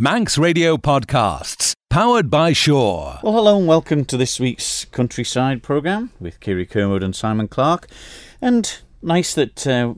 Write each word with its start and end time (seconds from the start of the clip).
Manx 0.00 0.38
Radio 0.38 0.78
Podcasts, 0.78 1.74
powered 1.90 2.30
by 2.30 2.54
Sure. 2.54 3.18
Well, 3.22 3.34
hello 3.34 3.58
and 3.58 3.66
welcome 3.66 4.06
to 4.06 4.16
this 4.16 4.40
week's 4.40 4.86
Countryside 4.86 5.62
programme 5.62 6.10
with 6.18 6.40
Kiri 6.40 6.64
Kermode 6.64 7.02
and 7.02 7.14
Simon 7.14 7.48
Clark. 7.48 7.86
And 8.40 8.78
nice 9.02 9.34
that 9.34 9.66
uh, 9.66 9.92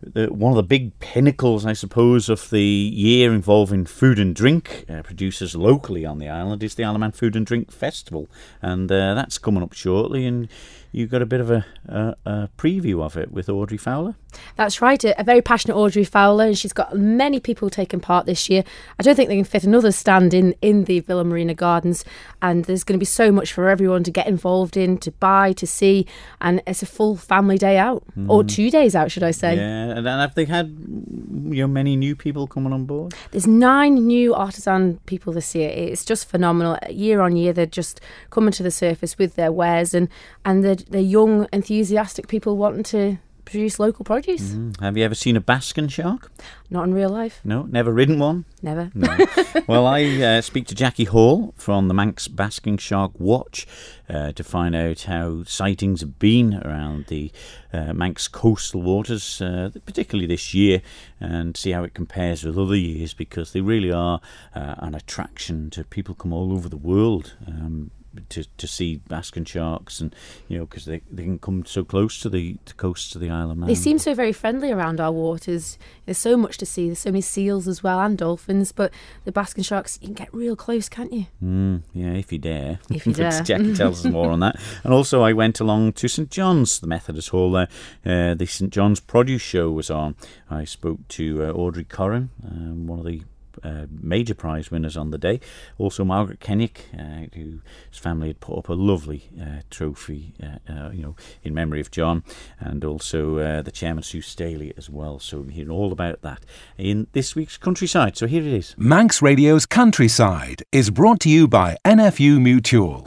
the, 0.00 0.32
one 0.32 0.52
of 0.52 0.56
the 0.56 0.62
big 0.62 0.98
pinnacles, 0.98 1.66
I 1.66 1.74
suppose, 1.74 2.30
of 2.30 2.48
the 2.48 2.62
year 2.62 3.34
involving 3.34 3.84
food 3.84 4.18
and 4.18 4.34
drink 4.34 4.86
uh, 4.88 5.02
producers 5.02 5.54
locally 5.54 6.06
on 6.06 6.20
the 6.20 6.28
island 6.30 6.62
is 6.62 6.76
the 6.76 6.84
Isle 6.84 6.94
of 6.94 7.00
Man 7.00 7.12
Food 7.12 7.36
and 7.36 7.44
Drink 7.44 7.70
Festival. 7.70 8.28
And 8.62 8.90
uh, 8.90 9.12
that's 9.12 9.36
coming 9.36 9.62
up 9.62 9.74
shortly. 9.74 10.24
And 10.24 10.48
you 10.94 11.08
got 11.08 11.22
a 11.22 11.26
bit 11.26 11.40
of 11.40 11.50
a, 11.50 11.66
a, 11.88 12.14
a, 12.24 12.48
preview 12.56 13.02
of 13.02 13.16
it 13.16 13.32
with 13.32 13.48
Audrey 13.48 13.76
Fowler. 13.76 14.14
That's 14.54 14.80
right, 14.80 15.02
a, 15.02 15.20
a, 15.20 15.24
very 15.24 15.42
passionate 15.42 15.76
Audrey 15.76 16.04
Fowler, 16.04 16.46
and 16.46 16.56
she's 16.56 16.72
got 16.72 16.96
many 16.96 17.40
people 17.40 17.68
taking 17.68 17.98
part 17.98 18.26
this 18.26 18.48
year. 18.48 18.62
I 18.98 19.02
don't 19.02 19.16
think 19.16 19.28
they 19.28 19.34
can 19.34 19.44
fit 19.44 19.64
another 19.64 19.90
stand 19.90 20.32
in 20.32 20.54
in 20.62 20.84
the 20.84 21.00
Villa 21.00 21.24
Marina 21.24 21.52
Gardens, 21.54 22.04
and 22.40 22.64
there's 22.66 22.84
going 22.84 22.96
to 22.96 23.00
be 23.00 23.06
so 23.06 23.32
much 23.32 23.52
for 23.52 23.68
everyone 23.68 24.04
to 24.04 24.12
get 24.12 24.28
involved 24.28 24.76
in, 24.76 24.96
to 24.98 25.10
buy, 25.10 25.52
to 25.54 25.66
see, 25.66 26.06
and 26.40 26.62
it's 26.64 26.82
a 26.82 26.86
full 26.86 27.16
family 27.16 27.58
day 27.58 27.76
out, 27.76 28.04
mm. 28.16 28.30
or 28.30 28.44
two 28.44 28.70
days 28.70 28.94
out, 28.94 29.10
should 29.10 29.24
I 29.24 29.32
say? 29.32 29.56
Yeah, 29.56 29.96
and 29.96 30.06
have 30.06 30.36
they 30.36 30.44
had 30.44 30.68
you 30.68 31.62
know 31.62 31.66
many 31.66 31.96
new 31.96 32.14
people 32.14 32.46
coming 32.46 32.72
on 32.72 32.84
board? 32.84 33.14
There's 33.32 33.48
nine 33.48 34.06
new 34.06 34.32
artisan 34.32 35.00
people 35.06 35.32
this 35.32 35.56
year. 35.56 35.70
It's 35.70 36.04
just 36.04 36.28
phenomenal. 36.28 36.78
Year 36.88 37.20
on 37.20 37.36
year, 37.36 37.52
they're 37.52 37.66
just 37.66 38.00
coming 38.30 38.52
to 38.52 38.62
the 38.62 38.70
surface 38.70 39.18
with 39.18 39.34
their 39.34 39.50
wares, 39.50 39.92
and 39.92 40.08
and 40.44 40.62
they're 40.62 40.83
they're 40.88 41.00
young, 41.00 41.46
enthusiastic 41.52 42.28
people 42.28 42.56
wanting 42.56 42.82
to 42.84 43.18
produce 43.44 43.78
local 43.78 44.04
produce. 44.04 44.52
Mm. 44.52 44.80
Have 44.80 44.96
you 44.96 45.04
ever 45.04 45.14
seen 45.14 45.36
a 45.36 45.40
basking 45.40 45.88
shark? 45.88 46.30
Not 46.70 46.84
in 46.84 46.94
real 46.94 47.10
life. 47.10 47.40
No, 47.44 47.62
never 47.62 47.92
ridden 47.92 48.18
one. 48.18 48.44
Never. 48.62 48.90
No. 48.94 49.16
well, 49.66 49.86
I 49.86 50.04
uh, 50.04 50.40
speak 50.40 50.66
to 50.68 50.74
Jackie 50.74 51.04
Hall 51.04 51.54
from 51.56 51.88
the 51.88 51.94
Manx 51.94 52.26
Basking 52.28 52.78
Shark 52.78 53.12
Watch 53.18 53.66
uh, 54.08 54.32
to 54.32 54.42
find 54.42 54.74
out 54.74 55.02
how 55.02 55.44
sightings 55.44 56.00
have 56.00 56.18
been 56.18 56.54
around 56.64 57.06
the 57.06 57.30
uh, 57.72 57.92
Manx 57.92 58.28
coastal 58.28 58.82
waters, 58.82 59.40
uh, 59.40 59.70
particularly 59.84 60.26
this 60.26 60.54
year, 60.54 60.82
and 61.20 61.56
see 61.56 61.72
how 61.72 61.84
it 61.84 61.94
compares 61.94 62.44
with 62.44 62.58
other 62.58 62.76
years 62.76 63.14
because 63.14 63.52
they 63.52 63.60
really 63.60 63.92
are 63.92 64.20
uh, 64.54 64.74
an 64.78 64.94
attraction 64.94 65.70
to 65.70 65.84
people 65.84 66.14
come 66.14 66.32
all 66.32 66.52
over 66.52 66.68
the 66.68 66.76
world. 66.76 67.34
Um, 67.46 67.90
to, 68.28 68.44
to 68.56 68.66
see 68.66 68.96
basking 69.08 69.44
sharks 69.44 70.00
and 70.00 70.14
you 70.48 70.58
know 70.58 70.66
because 70.66 70.84
they, 70.84 71.02
they 71.10 71.24
can 71.24 71.38
come 71.38 71.64
so 71.64 71.84
close 71.84 72.20
to 72.20 72.28
the 72.28 72.56
to 72.64 72.74
coast 72.74 73.14
of 73.14 73.20
the 73.20 73.30
Isle 73.30 73.50
of 73.50 73.58
Man. 73.58 73.68
They 73.68 73.74
seem 73.74 73.98
so 73.98 74.14
very 74.14 74.32
friendly 74.32 74.70
around 74.70 75.00
our 75.00 75.12
waters. 75.12 75.78
There's 76.06 76.18
so 76.18 76.36
much 76.36 76.58
to 76.58 76.66
see. 76.66 76.86
There's 76.86 76.98
so 77.00 77.10
many 77.10 77.20
seals 77.20 77.66
as 77.68 77.82
well 77.82 78.00
and 78.00 78.16
dolphins, 78.18 78.72
but 78.72 78.92
the 79.24 79.32
basking 79.32 79.64
sharks 79.64 79.98
you 80.00 80.08
can 80.08 80.14
get 80.14 80.32
real 80.34 80.56
close, 80.56 80.88
can't 80.88 81.12
you? 81.12 81.26
Mm, 81.42 81.82
yeah, 81.92 82.12
if 82.12 82.32
you 82.32 82.38
dare. 82.38 82.78
If 82.90 83.06
you 83.06 83.12
dare. 83.14 83.42
Jackie 83.42 83.74
tells 83.74 84.04
us 84.04 84.12
more 84.12 84.30
on 84.30 84.40
that. 84.40 84.56
And 84.82 84.92
also, 84.92 85.22
I 85.22 85.32
went 85.32 85.60
along 85.60 85.94
to 85.94 86.08
St 86.08 86.30
John's, 86.30 86.80
the 86.80 86.86
Methodist 86.86 87.30
Hall 87.30 87.52
there. 87.52 87.68
Uh, 88.04 88.34
the 88.34 88.46
St 88.46 88.72
John's 88.72 89.00
Produce 89.00 89.42
Show 89.42 89.70
was 89.70 89.90
on. 89.90 90.16
I 90.50 90.64
spoke 90.64 91.06
to 91.08 91.44
uh, 91.44 91.52
Audrey 91.52 91.84
Corrin, 91.84 92.28
um, 92.46 92.86
one 92.86 92.98
of 92.98 93.04
the 93.04 93.22
uh, 93.62 93.86
major 93.90 94.34
prize 94.34 94.70
winners 94.70 94.96
on 94.96 95.10
the 95.10 95.18
day. 95.18 95.40
Also, 95.78 96.04
Margaret 96.04 96.40
Kennick, 96.40 96.86
uh, 96.98 97.28
whose 97.34 97.60
family 97.98 98.28
had 98.28 98.40
put 98.40 98.58
up 98.58 98.68
a 98.68 98.74
lovely 98.74 99.30
uh, 99.40 99.60
trophy, 99.70 100.34
uh, 100.42 100.72
uh, 100.72 100.90
you 100.90 101.02
know, 101.02 101.16
in 101.42 101.54
memory 101.54 101.80
of 101.80 101.90
John, 101.90 102.24
and 102.58 102.84
also 102.84 103.38
uh, 103.38 103.62
the 103.62 103.70
chairman 103.70 104.02
Sue 104.02 104.22
Staley 104.22 104.72
as 104.76 104.90
well. 104.90 105.18
So, 105.18 105.40
we 105.40 105.52
hear 105.52 105.70
all 105.70 105.92
about 105.92 106.22
that 106.22 106.44
in 106.78 107.06
this 107.12 107.34
week's 107.34 107.56
Countryside. 107.56 108.16
So, 108.16 108.26
here 108.26 108.42
it 108.42 108.52
is. 108.52 108.74
Manx 108.76 109.22
Radio's 109.22 109.66
Countryside 109.66 110.62
is 110.72 110.90
brought 110.90 111.20
to 111.20 111.30
you 111.30 111.46
by 111.48 111.76
NFU 111.84 112.40
Mutual. 112.40 113.06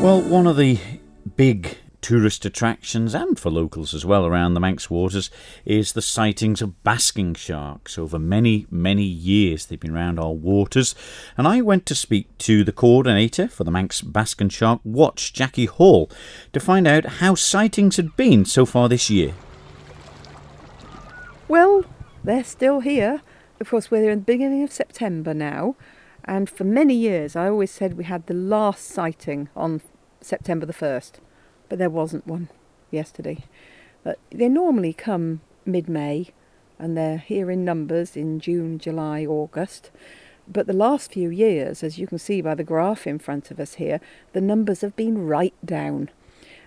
Well, 0.00 0.22
one 0.22 0.46
of 0.46 0.56
the 0.56 0.78
big 1.36 1.76
tourist 2.00 2.44
attractions 2.44 3.14
and 3.14 3.38
for 3.38 3.50
locals 3.50 3.94
as 3.94 4.04
well 4.04 4.26
around 4.26 4.54
the 4.54 4.60
Manx 4.60 4.90
waters 4.90 5.30
is 5.64 5.92
the 5.92 6.02
sightings 6.02 6.62
of 6.62 6.82
basking 6.82 7.34
sharks. 7.34 7.98
Over 7.98 8.18
many, 8.18 8.66
many 8.70 9.04
years 9.04 9.66
they've 9.66 9.80
been 9.80 9.94
around 9.94 10.18
our 10.18 10.32
waters, 10.32 10.94
and 11.36 11.46
I 11.46 11.60
went 11.60 11.86
to 11.86 11.94
speak 11.94 12.36
to 12.38 12.64
the 12.64 12.72
coordinator 12.72 13.48
for 13.48 13.64
the 13.64 13.70
Manx 13.70 14.00
Basking 14.00 14.48
Shark 14.48 14.80
Watch, 14.84 15.32
Jackie 15.32 15.66
Hall, 15.66 16.10
to 16.52 16.60
find 16.60 16.86
out 16.86 17.04
how 17.04 17.34
sightings 17.34 17.96
had 17.96 18.16
been 18.16 18.44
so 18.44 18.66
far 18.66 18.88
this 18.88 19.10
year. 19.10 19.34
Well, 21.48 21.84
they're 22.22 22.44
still 22.44 22.80
here. 22.80 23.22
Of 23.60 23.70
course, 23.70 23.90
we're 23.90 24.10
in 24.10 24.20
the 24.20 24.24
beginning 24.24 24.62
of 24.62 24.72
September 24.72 25.34
now, 25.34 25.76
and 26.24 26.48
for 26.48 26.64
many 26.64 26.94
years 26.94 27.36
I 27.36 27.48
always 27.48 27.70
said 27.70 27.94
we 27.94 28.04
had 28.04 28.26
the 28.26 28.34
last 28.34 28.86
sighting 28.86 29.48
on 29.56 29.80
September 30.20 30.66
the 30.66 30.72
1st 30.72 31.12
but 31.70 31.78
there 31.78 31.88
wasn't 31.88 32.26
one 32.26 32.50
yesterday. 32.90 33.44
But 34.04 34.18
they 34.30 34.50
normally 34.50 34.92
come 34.92 35.40
mid 35.64 35.88
May 35.88 36.28
and 36.78 36.96
they're 36.96 37.18
here 37.18 37.50
in 37.50 37.64
numbers 37.64 38.16
in 38.16 38.40
June, 38.40 38.78
July, 38.78 39.24
August. 39.24 39.90
But 40.48 40.66
the 40.66 40.72
last 40.72 41.12
few 41.12 41.30
years, 41.30 41.82
as 41.82 41.98
you 41.98 42.06
can 42.06 42.18
see 42.18 42.42
by 42.42 42.54
the 42.54 42.64
graph 42.64 43.06
in 43.06 43.18
front 43.18 43.50
of 43.50 43.60
us 43.60 43.74
here, 43.74 44.00
the 44.32 44.40
numbers 44.40 44.80
have 44.80 44.96
been 44.96 45.26
right 45.26 45.54
down. 45.64 46.10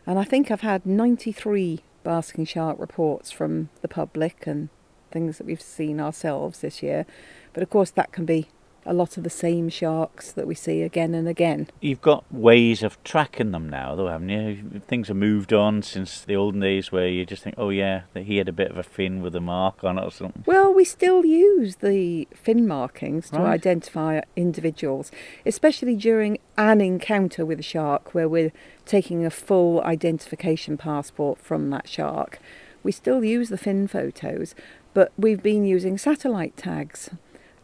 And 0.06 0.18
I 0.18 0.24
think 0.24 0.50
I've 0.50 0.62
had 0.62 0.86
93 0.86 1.81
basking 2.03 2.46
shark 2.46 2.80
reports 2.80 3.31
from 3.31 3.70
the 3.81 3.88
public 3.88 4.46
and 4.47 4.70
things 5.12 5.38
that 5.38 5.47
we've 5.47 5.62
seen 5.62 6.00
ourselves 6.00 6.59
this 6.59 6.81
year. 6.84 7.06
But 7.53 7.64
of 7.64 7.70
course, 7.70 7.91
that 7.91 8.12
can 8.12 8.25
be 8.25 8.47
a 8.86 8.94
lot 8.94 9.18
of 9.18 9.24
the 9.24 9.30
same 9.30 9.70
sharks 9.70 10.32
that 10.32 10.48
we 10.48 10.56
see 10.56 10.82
again 10.82 11.14
and 11.14 11.28
again. 11.28 11.68
You've 11.82 12.02
got 12.02 12.26
ways 12.32 12.84
of 12.84 13.02
tracking 13.04 13.52
them 13.52 13.70
now, 13.70 13.96
though, 13.96 14.08
haven't 14.08 14.30
you? 14.30 14.82
Things 14.88 15.08
have 15.08 15.18
moved 15.18 15.54
on 15.54 15.82
since 15.82 16.22
the 16.22 16.36
olden 16.36 16.62
days 16.62 16.92
where 16.92 17.08
you 17.08 17.26
just 17.26 17.44
think, 17.44 17.56
oh, 17.58 17.70
yeah, 17.70 18.04
that 18.14 18.24
he 18.24 18.38
had 18.38 18.50
a 18.50 18.54
bit 18.54 18.72
of 18.72 18.78
a 18.78 18.84
fin 18.84 19.22
with 19.22 19.36
a 19.36 19.42
mark 19.42 19.84
on 19.84 19.98
it 19.98 20.04
or 20.04 20.12
something. 20.12 20.44
Well, 20.46 20.74
we 20.74 20.86
still 20.86 21.26
use 21.26 21.78
the 21.78 22.28
fin 22.34 22.68
markings 22.68 23.30
to 23.30 23.40
right. 23.40 23.54
identify 23.54 24.22
individuals, 24.36 25.12
especially 25.46 25.96
during 25.96 26.38
an 26.58 26.82
encounter 26.82 27.46
with 27.46 27.60
a 27.60 27.64
shark 27.64 28.14
where 28.14 28.28
we're 28.28 28.52
taking 28.86 29.26
a 29.26 29.30
full 29.30 29.82
identification 29.82 30.78
passport 30.78 31.40
from 31.40 31.70
that 31.70 31.88
shark. 31.88 32.40
We 32.84 32.92
still 32.92 33.24
use 33.24 33.48
the 33.50 33.58
fin 33.58 33.88
photos, 33.88 34.56
but 34.94 35.12
we've 35.18 35.42
been 35.42 35.66
using 35.66 35.98
satellite 35.98 36.58
tags 36.58 37.10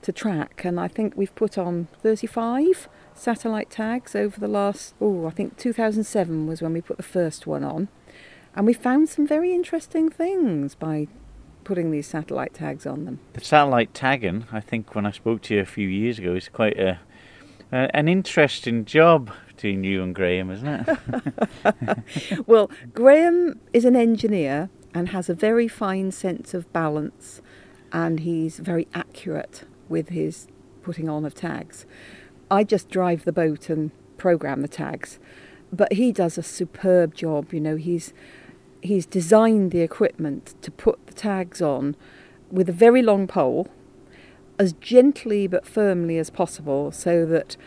to 0.02 0.12
track, 0.12 0.64
and 0.64 0.80
I 0.80 0.88
think 0.88 1.14
we've 1.16 1.34
put 1.36 1.58
on 1.58 1.88
35 2.02 2.88
satellite 3.14 3.70
tags 3.70 4.16
over 4.16 4.40
the 4.40 4.48
last, 4.48 4.94
oh, 5.02 5.28
I 5.28 5.32
think 5.32 5.58
2007 5.58 6.48
was 6.48 6.62
when 6.62 6.74
we 6.74 6.82
put 6.82 6.98
the 6.98 7.04
first 7.04 7.46
one 7.46 7.64
on. 7.64 7.90
And 8.56 8.66
we 8.66 8.74
found 8.74 9.10
some 9.10 9.28
very 9.28 9.54
interesting 9.54 10.10
things 10.10 10.76
by 10.76 11.08
putting 11.64 11.92
these 11.92 12.08
satellite 12.08 12.54
tags 12.54 12.86
on 12.86 13.06
them. 13.06 13.20
The 13.34 13.42
satellite 13.42 13.94
tagging, 13.94 14.46
I 14.52 14.60
think 14.60 14.96
when 14.96 15.06
I 15.06 15.12
spoke 15.12 15.42
to 15.44 15.56
you 15.56 15.62
a 15.62 15.66
few 15.66 15.88
years 15.88 16.18
ago, 16.18 16.34
is 16.34 16.50
quite 16.50 16.80
a, 16.80 17.00
a 17.72 17.96
an 17.96 18.08
interesting 18.08 18.86
job 18.86 19.32
between 19.48 19.84
you 19.84 20.02
and 20.02 20.16
Graham, 20.16 20.50
isn't 20.50 20.68
it? 20.68 22.48
well, 22.48 22.72
Graham 22.94 23.60
is 23.74 23.86
an 23.86 23.96
engineer 23.96 24.70
and 24.94 25.10
has 25.10 25.30
a 25.30 25.36
very 25.36 25.68
fine 25.68 26.12
sense 26.12 26.54
of 26.54 26.72
balance 26.74 27.42
and 27.92 28.22
he's 28.22 28.58
very 28.58 28.88
accurate 28.94 29.64
with 29.90 30.10
his 30.10 30.48
putting 30.82 31.10
on 31.10 31.26
of 31.26 31.34
tags. 31.34 31.86
I 32.50 32.64
just 32.64 32.90
drive 32.90 33.26
the 33.26 33.32
boat 33.32 33.70
and 33.70 33.92
program 34.18 34.62
the 34.62 34.68
tags, 34.68 35.20
but 35.72 35.94
he 35.94 36.12
does 36.12 36.38
a 36.38 36.44
superb 36.44 37.14
job. 37.14 37.54
You 37.54 37.60
know, 37.60 37.76
he's 37.76 38.14
he's 38.82 39.06
designed 39.06 39.72
the 39.72 39.82
equipment 39.82 40.56
to 40.62 40.72
put 40.72 41.06
the 41.08 41.14
tags 41.14 41.62
on 41.62 41.96
with 42.50 42.70
a 42.70 42.74
very 42.74 43.02
long 43.02 43.28
pole, 43.28 43.68
as 44.58 44.74
gently 44.74 45.48
but 45.48 45.66
firmly 45.66 46.18
as 46.18 46.30
possible, 46.30 46.92
so 46.92 47.26
that 47.26 47.58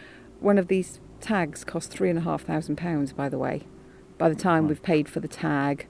one 0.41 0.59
of 0.59 0.69
these 0.69 1.01
tags 1.21 1.65
costs 1.65 1.95
three 1.95 2.11
and 2.11 2.19
a 2.19 2.23
half 2.23 2.43
thousand 2.43 2.77
pounds. 2.77 3.13
By 3.13 3.29
the 3.29 3.39
way, 3.39 3.63
by 4.19 4.29
the 4.29 4.35
time 4.35 4.67
we've 4.67 4.83
paid 4.83 5.09
for 5.09 5.21
the 5.21 5.29
tag, 5.29 5.87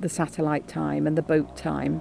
the 0.00 0.08
satellite 0.08 0.66
time, 0.66 1.06
and 1.06 1.16
the 1.16 1.22
boat 1.22 1.56
time. 1.56 2.00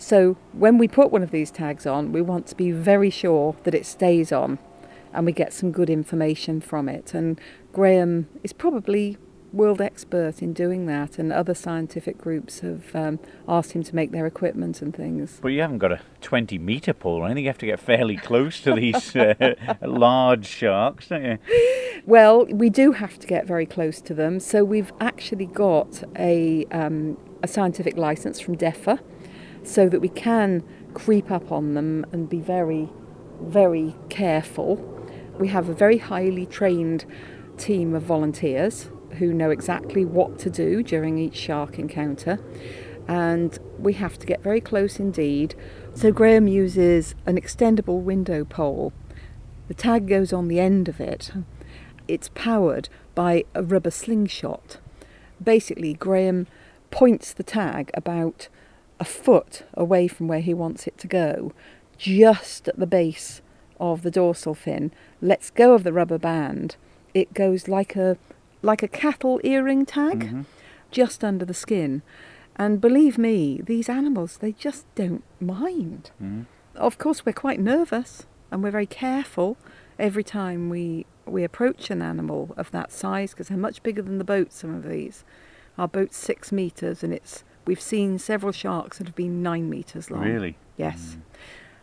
So 0.00 0.38
when 0.52 0.78
we 0.78 0.88
put 0.88 1.12
one 1.12 1.22
of 1.22 1.30
these 1.30 1.50
tags 1.50 1.86
on, 1.86 2.10
we 2.10 2.22
want 2.22 2.46
to 2.48 2.56
be 2.56 2.72
very 2.72 3.10
sure 3.10 3.54
that 3.64 3.74
it 3.74 3.84
stays 3.84 4.32
on 4.32 4.58
and 5.12 5.26
we 5.26 5.32
get 5.32 5.52
some 5.52 5.72
good 5.72 5.90
information 5.90 6.62
from 6.62 6.88
it. 6.88 7.12
And 7.12 7.38
Graham 7.72 8.26
is 8.42 8.54
probably 8.54 9.18
world 9.52 9.80
expert 9.80 10.40
in 10.40 10.52
doing 10.52 10.86
that, 10.86 11.18
and 11.18 11.32
other 11.32 11.54
scientific 11.54 12.16
groups 12.16 12.60
have 12.60 12.94
um, 12.94 13.18
asked 13.48 13.72
him 13.72 13.82
to 13.82 13.94
make 13.94 14.12
their 14.12 14.24
equipment 14.24 14.80
and 14.80 14.94
things. 14.94 15.40
But 15.42 15.48
you 15.48 15.60
haven't 15.60 15.78
got 15.78 15.92
a 15.92 16.00
20 16.20 16.56
metre 16.58 16.94
pole, 16.94 17.24
I 17.24 17.28
think 17.28 17.40
you 17.40 17.46
have 17.48 17.58
to 17.58 17.66
get 17.66 17.80
fairly 17.80 18.16
close 18.16 18.60
to 18.62 18.74
these 18.74 19.14
uh, 19.16 19.54
large 19.82 20.46
sharks, 20.46 21.08
don't 21.08 21.24
you? 21.24 21.38
Well, 22.06 22.46
we 22.46 22.70
do 22.70 22.92
have 22.92 23.18
to 23.18 23.26
get 23.26 23.46
very 23.46 23.66
close 23.66 24.00
to 24.02 24.14
them, 24.14 24.40
so 24.40 24.64
we've 24.64 24.92
actually 25.00 25.46
got 25.46 26.04
a, 26.16 26.64
um, 26.66 27.18
a 27.42 27.48
scientific 27.48 27.96
license 27.96 28.38
from 28.40 28.56
DEFA 28.56 29.00
so 29.62 29.88
that 29.88 30.00
we 30.00 30.08
can 30.08 30.62
creep 30.94 31.30
up 31.30 31.52
on 31.52 31.74
them 31.74 32.04
and 32.12 32.28
be 32.28 32.40
very, 32.40 32.88
very 33.40 33.94
careful. 34.08 34.76
We 35.38 35.48
have 35.48 35.68
a 35.68 35.74
very 35.74 35.98
highly 35.98 36.46
trained 36.46 37.04
team 37.56 37.94
of 37.94 38.02
volunteers 38.02 38.90
who 39.18 39.32
know 39.32 39.50
exactly 39.50 40.04
what 40.04 40.38
to 40.40 40.50
do 40.50 40.82
during 40.82 41.18
each 41.18 41.36
shark 41.36 41.78
encounter, 41.78 42.38
and 43.08 43.58
we 43.78 43.94
have 43.94 44.18
to 44.18 44.26
get 44.26 44.42
very 44.42 44.60
close 44.60 45.00
indeed. 45.00 45.54
So, 45.94 46.12
Graham 46.12 46.46
uses 46.46 47.14
an 47.26 47.36
extendable 47.36 48.00
window 48.02 48.44
pole. 48.44 48.92
The 49.68 49.74
tag 49.74 50.06
goes 50.06 50.32
on 50.32 50.48
the 50.48 50.60
end 50.60 50.88
of 50.88 51.00
it. 51.00 51.32
It's 52.08 52.30
powered 52.34 52.88
by 53.14 53.44
a 53.54 53.62
rubber 53.62 53.90
slingshot. 53.90 54.78
Basically, 55.42 55.94
Graham 55.94 56.46
points 56.90 57.32
the 57.32 57.42
tag 57.42 57.90
about 57.94 58.48
a 59.00 59.04
foot 59.04 59.64
away 59.74 60.06
from 60.06 60.28
where 60.28 60.40
he 60.40 60.54
wants 60.54 60.86
it 60.86 60.96
to 60.98 61.06
go, 61.08 61.52
just 61.98 62.68
at 62.68 62.78
the 62.78 62.86
base 62.86 63.40
of 63.80 64.02
the 64.02 64.10
dorsal 64.10 64.54
fin, 64.54 64.92
lets 65.20 65.50
go 65.50 65.72
of 65.74 65.82
the 65.84 65.92
rubber 65.92 66.18
band. 66.18 66.76
It 67.14 67.34
goes 67.34 67.66
like 67.66 67.96
a 67.96 68.16
like 68.62 68.82
a 68.82 68.88
cattle 68.88 69.40
earring 69.42 69.86
tag, 69.86 70.20
Mm-hmm. 70.20 70.42
just 70.90 71.24
under 71.24 71.44
the 71.46 71.54
skin. 71.54 72.02
And 72.56 72.80
believe 72.80 73.16
me, 73.16 73.60
these 73.64 73.88
animals 73.88 74.36
they 74.36 74.52
just 74.52 74.84
don't 74.94 75.24
mind. 75.40 76.10
Mhm. 76.22 76.44
Of 76.76 76.98
course, 76.98 77.24
we're 77.24 77.32
quite 77.32 77.58
nervous 77.58 78.26
and 78.50 78.62
we're 78.62 78.70
very 78.70 78.86
careful 78.86 79.56
every 79.98 80.24
time 80.24 80.68
we 80.70 81.06
we 81.26 81.42
approach 81.44 81.90
an 81.90 82.02
animal 82.02 82.52
of 82.56 82.70
that 82.72 82.90
size 82.92 83.30
because 83.30 83.48
they're 83.48 83.56
much 83.68 83.82
bigger 83.82 84.02
than 84.02 84.18
the 84.18 84.24
boat. 84.24 84.52
Some 84.52 84.74
of 84.74 84.88
these, 84.88 85.24
our 85.78 85.86
boat's 85.88 86.16
six 86.16 86.50
meters, 86.52 87.02
and 87.04 87.12
it's 87.14 87.44
we've 87.70 87.80
seen 87.80 88.18
several 88.18 88.50
sharks 88.50 88.98
that 88.98 89.06
have 89.06 89.14
been 89.14 89.44
nine 89.44 89.70
meters 89.70 90.10
long. 90.10 90.22
Really? 90.22 90.56
Yes. 90.76 91.14
Hmm. 91.14 91.20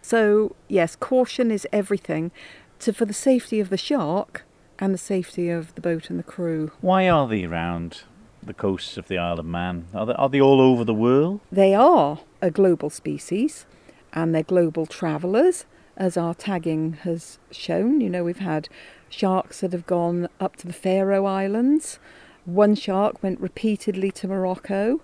So 0.01 0.55
yes, 0.67 0.97
caution 0.97 1.49
is 1.49 1.65
everything, 1.71 2.31
to 2.79 2.91
for 2.91 3.05
the 3.05 3.13
safety 3.13 3.61
of 3.61 3.69
the 3.69 3.77
shark 3.77 4.43
and 4.79 4.93
the 4.93 4.97
safety 4.97 5.49
of 5.49 5.73
the 5.75 5.81
boat 5.81 6.09
and 6.09 6.19
the 6.19 6.23
crew. 6.23 6.71
Why 6.81 7.07
are 7.07 7.25
they 7.25 7.45
around 7.45 8.01
the 8.43 8.53
coasts 8.53 8.97
of 8.97 9.07
the 9.07 9.17
Isle 9.17 9.39
of 9.39 9.45
Man? 9.45 9.85
Are 9.93 10.05
they, 10.05 10.13
are 10.15 10.27
they 10.27 10.41
all 10.41 10.59
over 10.59 10.83
the 10.83 10.93
world? 10.93 11.39
They 11.53 11.73
are 11.73 12.19
a 12.41 12.51
global 12.51 12.89
species 12.89 13.65
and 14.11 14.35
they're 14.35 14.43
global 14.43 14.87
travellers, 14.87 15.65
as 15.95 16.17
our 16.17 16.35
tagging 16.35 16.97
has 17.03 17.39
shown. 17.49 18.01
You 18.01 18.09
know, 18.09 18.25
we've 18.25 18.39
had 18.39 18.67
sharks 19.07 19.61
that 19.61 19.71
have 19.71 19.85
gone 19.85 20.27
up 20.41 20.57
to 20.57 20.67
the 20.67 20.73
Faroe 20.73 21.25
Islands. 21.25 21.97
One 22.43 22.75
shark 22.75 23.23
went 23.23 23.39
repeatedly 23.39 24.11
to 24.11 24.27
Morocco 24.27 25.01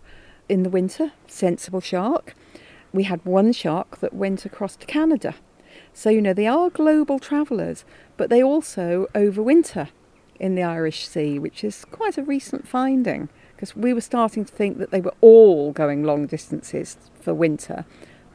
in 0.54 0.64
the 0.64 0.70
winter, 0.70 1.12
sensible 1.28 1.82
shark. 1.82 2.36
We 2.94 3.04
had 3.04 3.26
one 3.26 3.52
shark 3.54 3.98
that 4.02 4.14
went 4.14 4.46
across 4.46 4.76
to 4.76 4.86
Canada. 4.86 5.34
So, 5.94 6.12
you 6.12 6.22
know, 6.22 6.34
they 6.34 6.46
are 6.46 6.70
global 6.70 7.18
travellers, 7.18 7.84
but 8.18 8.30
they 8.30 8.44
also 8.44 9.08
overwinter 9.16 9.90
in 10.40 10.54
the 10.54 10.62
Irish 10.62 11.08
Sea, 11.08 11.40
which 11.40 11.64
is 11.64 11.86
quite 11.86 12.20
a 12.20 12.24
recent 12.24 12.68
finding 12.68 13.30
because 13.56 13.76
we 13.76 13.94
were 13.94 14.02
starting 14.02 14.46
to 14.46 14.54
think 14.54 14.78
that 14.78 14.92
they 14.92 15.02
were 15.02 15.16
all 15.22 15.72
going 15.72 16.04
long 16.04 16.28
distances 16.28 16.98
for 17.20 17.34
winter. 17.34 17.86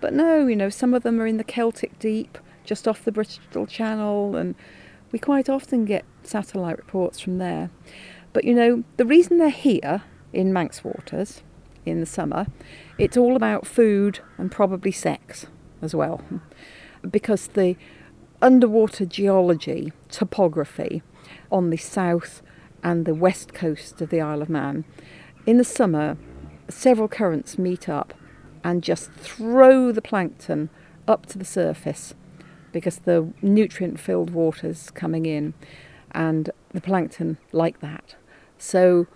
But 0.00 0.12
no, 0.12 0.46
you 0.48 0.56
know, 0.56 0.70
some 0.70 0.94
of 0.94 1.04
them 1.04 1.20
are 1.20 1.26
in 1.26 1.36
the 1.36 1.44
Celtic 1.44 2.00
Deep, 2.00 2.36
just 2.64 2.88
off 2.88 3.04
the 3.04 3.12
Bristol 3.12 3.66
Channel, 3.66 4.34
and 4.34 4.56
we 5.12 5.20
quite 5.20 5.48
often 5.48 5.84
get 5.84 6.04
satellite 6.24 6.78
reports 6.78 7.20
from 7.20 7.38
there. 7.38 7.70
But 8.32 8.44
you 8.44 8.54
know, 8.54 8.82
the 8.96 9.06
reason 9.06 9.38
they're 9.38 9.50
here 9.50 10.02
in 10.32 10.52
Manx 10.52 10.82
waters 10.82 11.42
in 11.84 12.00
the 12.00 12.06
summer, 12.06 12.46
it's 12.98 13.16
all 13.16 13.36
about 13.36 13.66
food 13.66 14.20
and 14.36 14.50
probably 14.50 14.92
sex 14.92 15.46
as 15.82 15.94
well. 15.94 16.22
Because 17.08 17.48
the 17.48 17.76
underwater 18.40 19.04
geology, 19.04 19.92
topography 20.08 21.02
on 21.50 21.70
the 21.70 21.76
south 21.76 22.42
and 22.82 23.04
the 23.04 23.14
west 23.14 23.52
coast 23.52 24.00
of 24.00 24.10
the 24.10 24.20
Isle 24.20 24.42
of 24.42 24.48
Man, 24.48 24.84
in 25.46 25.58
the 25.58 25.64
summer, 25.64 26.16
several 26.68 27.08
currents 27.08 27.58
meet 27.58 27.88
up 27.88 28.14
and 28.62 28.82
just 28.82 29.10
throw 29.12 29.92
the 29.92 30.02
plankton 30.02 30.68
up 31.06 31.26
to 31.26 31.38
the 31.38 31.44
surface 31.44 32.14
because 32.72 32.98
the 32.98 33.32
nutrient 33.40 33.98
filled 33.98 34.30
water's 34.30 34.90
coming 34.90 35.26
in 35.26 35.54
and 36.10 36.50
the 36.70 36.80
plankton 36.80 37.38
like 37.52 37.80
that. 37.80 38.14
So 38.58 39.06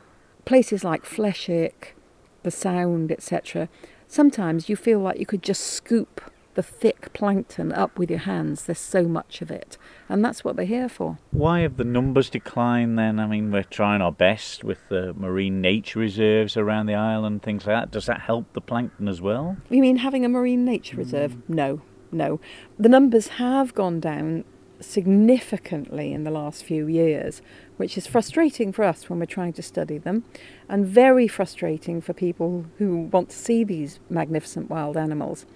places 0.44 0.84
like 0.84 1.04
Fleshwick, 1.04 1.94
the 2.42 2.50
Sound, 2.50 3.10
etc., 3.10 3.68
sometimes 4.08 4.68
you 4.68 4.76
feel 4.76 5.00
like 5.00 5.18
you 5.18 5.26
could 5.26 5.42
just 5.42 5.62
scoop 5.62 6.20
the 6.54 6.62
thick 6.62 7.12
plankton 7.12 7.72
up 7.72 7.98
with 7.98 8.10
your 8.10 8.20
hands. 8.20 8.64
There's 8.64 8.78
so 8.78 9.04
much 9.04 9.40
of 9.40 9.50
it. 9.50 9.78
And 10.08 10.24
that's 10.24 10.44
what 10.44 10.56
they're 10.56 10.66
here 10.66 10.88
for. 10.88 11.18
Why 11.30 11.60
have 11.60 11.76
the 11.76 11.84
numbers 11.84 12.28
declined 12.28 12.98
then? 12.98 13.18
I 13.18 13.26
mean, 13.26 13.50
we're 13.50 13.62
trying 13.62 14.02
our 14.02 14.12
best 14.12 14.62
with 14.62 14.78
the 14.88 15.14
marine 15.14 15.60
nature 15.60 15.98
reserves 15.98 16.56
around 16.56 16.86
the 16.86 16.94
island, 16.94 17.42
things 17.42 17.66
like 17.66 17.76
that. 17.76 17.90
Does 17.90 18.06
that 18.06 18.20
help 18.20 18.52
the 18.52 18.60
plankton 18.60 19.08
as 19.08 19.20
well? 19.20 19.56
You 19.70 19.80
mean 19.80 19.96
having 19.96 20.24
a 20.24 20.28
marine 20.28 20.64
nature 20.64 20.96
reserve? 20.96 21.32
Mm. 21.32 21.48
No, 21.48 21.82
no. 22.10 22.40
The 22.78 22.88
numbers 22.88 23.28
have 23.28 23.74
gone 23.74 24.00
down 24.00 24.44
significantly 24.80 26.12
in 26.12 26.24
the 26.24 26.30
last 26.30 26.64
few 26.64 26.86
years, 26.86 27.40
which 27.82 27.98
is 27.98 28.06
frustrating 28.06 28.70
for 28.70 28.84
us 28.84 29.10
when 29.10 29.18
we're 29.18 29.26
trying 29.26 29.52
to 29.52 29.60
study 29.60 29.98
them, 29.98 30.22
and 30.68 30.86
very 30.86 31.26
frustrating 31.26 32.00
for 32.00 32.12
people 32.12 32.64
who 32.78 32.96
want 33.12 33.28
to 33.28 33.36
see 33.36 33.64
these 33.64 33.98
magnificent 34.08 34.70
wild 34.70 34.96
animals. 34.96 35.46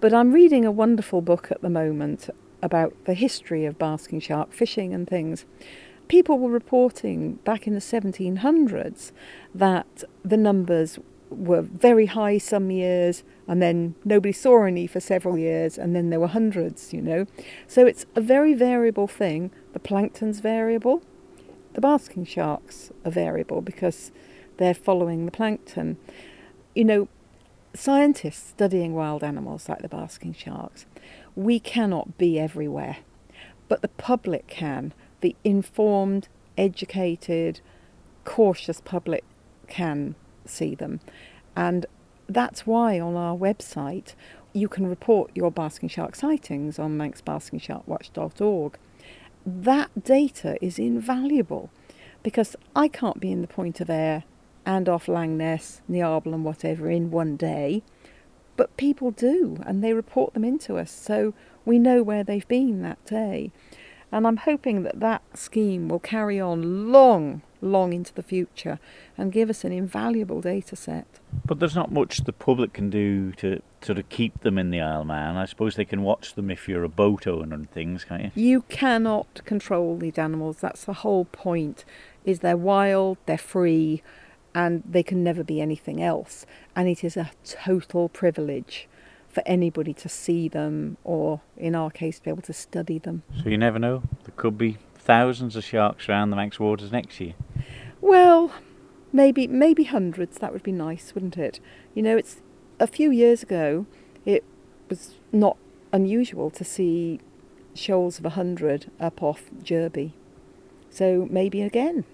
But 0.00 0.14
I'm 0.14 0.32
reading 0.32 0.64
a 0.64 0.70
wonderful 0.70 1.20
book 1.20 1.48
at 1.50 1.60
the 1.60 1.68
moment 1.68 2.30
about 2.62 2.94
the 3.04 3.12
history 3.12 3.66
of 3.66 3.78
basking 3.78 4.20
shark 4.20 4.54
fishing 4.54 4.94
and 4.94 5.06
things. 5.06 5.44
People 6.08 6.38
were 6.38 6.50
reporting 6.50 7.34
back 7.44 7.66
in 7.66 7.74
the 7.74 7.80
1700s 7.80 9.12
that 9.54 10.02
the 10.24 10.38
numbers 10.38 10.98
were 11.28 11.60
very 11.60 12.06
high 12.06 12.38
some 12.38 12.70
years 12.70 13.22
and 13.46 13.60
then 13.60 13.96
nobody 14.02 14.32
saw 14.32 14.64
any 14.64 14.86
for 14.86 15.00
several 15.00 15.36
years 15.36 15.76
and 15.76 15.94
then 15.94 16.08
there 16.08 16.20
were 16.20 16.28
hundreds, 16.28 16.94
you 16.94 17.02
know. 17.02 17.26
So 17.66 17.84
it's 17.84 18.06
a 18.14 18.22
very 18.22 18.54
variable 18.54 19.06
thing. 19.06 19.50
The 19.74 19.78
plankton's 19.78 20.40
variable. 20.40 21.02
The 21.76 21.82
basking 21.82 22.24
sharks 22.24 22.90
are 23.04 23.10
variable 23.10 23.60
because 23.60 24.10
they're 24.56 24.72
following 24.72 25.26
the 25.26 25.30
plankton. 25.30 25.98
You 26.74 26.86
know, 26.86 27.08
scientists 27.74 28.48
studying 28.48 28.94
wild 28.94 29.22
animals 29.22 29.68
like 29.68 29.82
the 29.82 29.88
basking 29.88 30.32
sharks, 30.32 30.86
we 31.34 31.60
cannot 31.60 32.16
be 32.16 32.40
everywhere, 32.40 32.96
but 33.68 33.82
the 33.82 33.88
public 33.88 34.46
can. 34.46 34.94
The 35.20 35.36
informed, 35.44 36.28
educated, 36.56 37.60
cautious 38.24 38.80
public 38.80 39.24
can 39.68 40.14
see 40.46 40.74
them. 40.74 41.00
And 41.54 41.84
that's 42.26 42.66
why 42.66 42.98
on 42.98 43.16
our 43.16 43.36
website 43.36 44.14
you 44.54 44.68
can 44.68 44.86
report 44.86 45.30
your 45.34 45.50
basking 45.50 45.90
shark 45.90 46.16
sightings 46.16 46.78
on 46.78 46.96
manxbaskingsharkwatch.org. 46.96 48.78
That 49.46 50.02
data 50.02 50.58
is 50.60 50.76
invaluable 50.76 51.70
because 52.24 52.56
I 52.74 52.88
can't 52.88 53.20
be 53.20 53.30
in 53.30 53.42
the 53.42 53.46
Point 53.46 53.80
of 53.80 53.88
Ayre 53.88 54.24
and 54.66 54.88
off 54.88 55.06
Langness, 55.06 55.82
Niarbyl, 55.88 56.34
and 56.34 56.44
whatever 56.44 56.90
in 56.90 57.12
one 57.12 57.36
day, 57.36 57.84
but 58.56 58.76
people 58.76 59.12
do 59.12 59.58
and 59.64 59.84
they 59.84 59.92
report 59.92 60.34
them 60.34 60.42
into 60.42 60.76
us 60.76 60.90
so 60.90 61.32
we 61.64 61.78
know 61.78 62.02
where 62.02 62.24
they've 62.24 62.48
been 62.48 62.82
that 62.82 63.04
day. 63.06 63.52
And 64.10 64.26
I'm 64.26 64.38
hoping 64.38 64.82
that 64.82 64.98
that 64.98 65.22
scheme 65.36 65.88
will 65.88 66.00
carry 66.00 66.40
on 66.40 66.90
long, 66.90 67.42
long 67.60 67.92
into 67.92 68.12
the 68.14 68.24
future 68.24 68.80
and 69.16 69.30
give 69.30 69.48
us 69.48 69.62
an 69.62 69.70
invaluable 69.70 70.40
data 70.40 70.74
set. 70.74 71.06
But 71.44 71.60
there's 71.60 71.76
not 71.76 71.92
much 71.92 72.24
the 72.24 72.32
public 72.32 72.72
can 72.72 72.90
do 72.90 73.30
to 73.34 73.62
sort 73.86 73.98
of 73.98 74.08
keep 74.08 74.40
them 74.40 74.58
in 74.58 74.70
the 74.70 74.80
Isle 74.80 75.02
of 75.02 75.06
Man. 75.06 75.36
I 75.36 75.44
suppose 75.46 75.76
they 75.76 75.84
can 75.84 76.02
watch 76.02 76.34
them 76.34 76.50
if 76.50 76.68
you're 76.68 76.84
a 76.84 76.88
boat 76.88 77.26
owner 77.26 77.54
and 77.54 77.70
things, 77.70 78.04
can't 78.04 78.24
you? 78.24 78.30
You 78.34 78.62
cannot 78.62 79.42
control 79.44 79.96
these 79.96 80.18
animals. 80.18 80.58
That's 80.60 80.84
the 80.84 80.92
whole 80.92 81.26
point. 81.26 81.84
Is 82.24 82.40
they're 82.40 82.56
wild, 82.56 83.18
they're 83.26 83.38
free, 83.38 84.02
and 84.54 84.82
they 84.88 85.02
can 85.02 85.22
never 85.22 85.44
be 85.44 85.60
anything 85.60 86.02
else. 86.02 86.44
And 86.74 86.88
it 86.88 87.04
is 87.04 87.16
a 87.16 87.30
total 87.44 88.08
privilege 88.08 88.88
for 89.28 89.42
anybody 89.46 89.92
to 89.92 90.08
see 90.08 90.48
them 90.48 90.96
or 91.04 91.42
in 91.56 91.74
our 91.74 91.90
case 91.90 92.18
be 92.18 92.30
able 92.30 92.42
to 92.42 92.54
study 92.54 92.98
them. 92.98 93.22
So 93.42 93.50
you 93.50 93.58
never 93.58 93.78
know. 93.78 94.02
There 94.24 94.32
could 94.34 94.56
be 94.56 94.78
thousands 94.94 95.56
of 95.56 95.62
sharks 95.62 96.08
around 96.08 96.30
the 96.30 96.36
Manx 96.36 96.58
waters 96.58 96.90
next 96.90 97.20
year. 97.20 97.34
Well, 98.00 98.52
maybe 99.12 99.46
maybe 99.46 99.84
hundreds. 99.84 100.38
That 100.38 100.52
would 100.52 100.62
be 100.62 100.72
nice, 100.72 101.14
wouldn't 101.14 101.36
it? 101.36 101.60
You 101.94 102.02
know, 102.02 102.16
it's 102.16 102.42
a 102.78 102.86
few 102.86 103.10
years 103.10 103.42
ago. 103.42 103.86
It 104.24 104.44
was 104.88 105.14
not 105.32 105.56
unusual 105.92 106.50
to 106.50 106.64
see 106.64 107.20
shoals 107.74 108.18
of 108.18 108.24
a 108.24 108.30
hundred 108.30 108.90
up 108.98 109.22
off 109.22 109.44
Jurby. 109.62 110.12
So 110.90 111.28
maybe 111.30 111.62
again, 111.62 112.04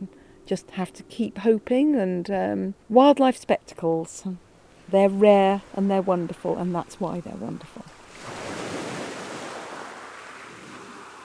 just 0.46 0.70
have 0.72 0.92
to 0.94 1.02
keep 1.04 1.38
hoping 1.38 1.94
and 1.94 2.30
um, 2.30 2.74
wildlife 2.88 3.36
spectacles. 3.36 4.24
they're 4.88 5.08
rare 5.08 5.62
and 5.74 5.90
they're 5.90 6.02
wonderful, 6.02 6.56
and 6.56 6.74
that's 6.74 7.00
why 7.00 7.20
they're 7.20 7.34
wonderful. 7.34 7.84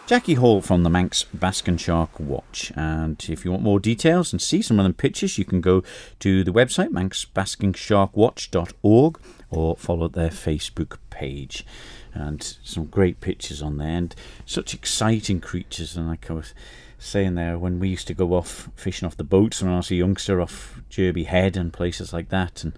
Jackie 0.08 0.34
Hall 0.36 0.62
from 0.62 0.84
the 0.84 0.90
Manx 0.90 1.26
Basking 1.34 1.76
Shark 1.76 2.18
Watch. 2.18 2.72
And 2.78 3.22
if 3.28 3.44
you 3.44 3.52
want 3.52 3.62
more 3.62 3.78
details 3.78 4.32
and 4.32 4.42
see 4.42 4.62
some 4.62 4.80
of 4.80 4.86
them 4.86 4.94
pictures, 4.94 5.38
you 5.38 5.44
can 5.44 5.60
go 5.60 5.84
to 6.20 6.46
the 6.46 6.54
website 6.54 6.92
manxbaskingsharkwatch.org 6.92 9.20
or 9.50 9.76
follow 9.76 10.08
their 10.08 10.30
Facebook 10.30 10.98
page. 11.10 11.66
And 12.14 12.42
some 12.64 12.86
great 12.86 13.20
pictures 13.20 13.62
on 13.62 13.80
there 13.80 13.90
and 13.90 14.16
such 14.46 14.74
exciting 14.74 15.42
creatures. 15.42 15.98
And 15.98 16.08
like 16.08 16.32
I 16.32 16.36
was 16.36 16.54
saying 16.98 17.36
there, 17.36 17.60
when 17.60 17.78
we 17.78 17.90
used 17.90 18.08
to 18.08 18.14
go 18.14 18.34
off 18.34 18.70
fishing 18.78 19.06
off 19.06 19.18
the 19.18 19.26
boats 19.26 19.62
when 19.62 19.74
I 19.74 19.76
was 19.76 19.92
a 19.92 19.96
youngster 19.96 20.40
off 20.40 20.80
Derby 20.90 21.26
Head 21.26 21.58
and 21.58 21.74
places 21.74 22.14
like 22.14 22.30
that, 22.30 22.64
and 22.64 22.72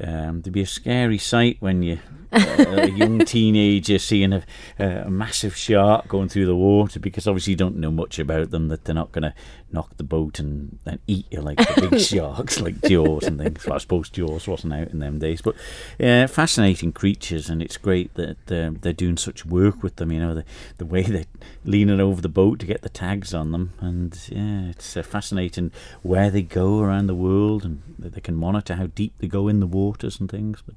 um, 0.00 0.42
there'd 0.42 0.52
be 0.52 0.62
a 0.62 0.66
scary 0.66 1.18
sight 1.18 1.56
when 1.60 1.82
you 1.82 1.98
a 2.30 2.90
young 2.90 3.18
teenager 3.24 3.98
seeing 3.98 4.32
a, 4.32 4.44
a, 4.78 5.10
massive 5.10 5.56
shark 5.56 6.08
going 6.08 6.28
through 6.28 6.46
the 6.46 6.56
water 6.56 7.00
because 7.00 7.26
obviously 7.26 7.52
you 7.52 7.56
don't 7.56 7.76
know 7.76 7.90
much 7.90 8.18
about 8.18 8.50
them 8.50 8.68
that 8.68 8.84
they're 8.84 8.94
not 8.94 9.12
going 9.12 9.22
to 9.22 9.34
knock 9.70 9.96
the 9.96 10.04
boat 10.04 10.38
and 10.38 10.78
then 10.84 10.98
eat 11.06 11.26
you 11.30 11.40
like 11.40 11.58
the 11.58 11.88
big 11.88 12.00
sharks 12.00 12.60
like 12.60 12.80
Jaws 12.82 13.24
and 13.24 13.38
things. 13.38 13.66
Well, 13.66 13.74
I 13.74 13.78
suppose 13.78 14.08
Jaws 14.08 14.48
wasn't 14.48 14.72
out 14.72 14.88
in 14.88 14.98
them 14.98 15.18
days, 15.18 15.40
but 15.40 15.54
yeah, 15.98 16.26
fascinating 16.26 16.92
creatures, 16.92 17.50
and 17.50 17.62
it's 17.62 17.76
great 17.76 18.12
that 18.14 18.36
they're, 18.46 18.70
they're 18.70 18.92
doing 18.92 19.16
such 19.16 19.44
work 19.44 19.82
with 19.82 19.96
them. 19.96 20.12
You 20.12 20.20
know, 20.20 20.34
the 20.34 20.44
the 20.78 20.86
way 20.86 21.02
they're 21.02 21.24
leaning 21.64 22.00
over 22.00 22.20
the 22.20 22.28
boat 22.28 22.58
to 22.60 22.66
get 22.66 22.82
the 22.82 22.88
tags 22.88 23.34
on 23.34 23.52
them, 23.52 23.72
and 23.80 24.18
yeah, 24.30 24.70
it's 24.70 24.96
uh, 24.96 25.02
fascinating 25.02 25.70
where 26.02 26.30
they 26.30 26.42
go 26.42 26.80
around 26.80 27.06
the 27.06 27.14
world, 27.14 27.64
and 27.64 27.82
they 27.98 28.20
can 28.20 28.36
monitor 28.36 28.76
how 28.76 28.86
deep 28.86 29.12
they 29.18 29.26
go 29.26 29.48
in 29.48 29.60
the 29.60 29.66
waters 29.88 30.20
and 30.20 30.30
things. 30.30 30.62
But 30.64 30.76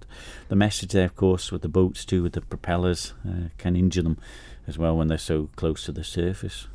the 0.49 0.55
message 0.55 0.91
there, 0.91 1.05
of 1.05 1.15
course, 1.15 1.51
with 1.51 1.61
the 1.61 1.69
boats 1.69 2.05
too, 2.05 2.23
with 2.23 2.33
the 2.33 2.41
propellers, 2.41 3.13
uh, 3.27 3.49
can 3.57 3.75
injure 3.75 4.03
them 4.03 4.17
as 4.67 4.77
well 4.77 4.95
when 4.95 5.07
they're 5.07 5.17
so 5.17 5.49
close 5.55 5.85
to 5.85 5.91
the 5.91 6.03
surface. 6.03 6.67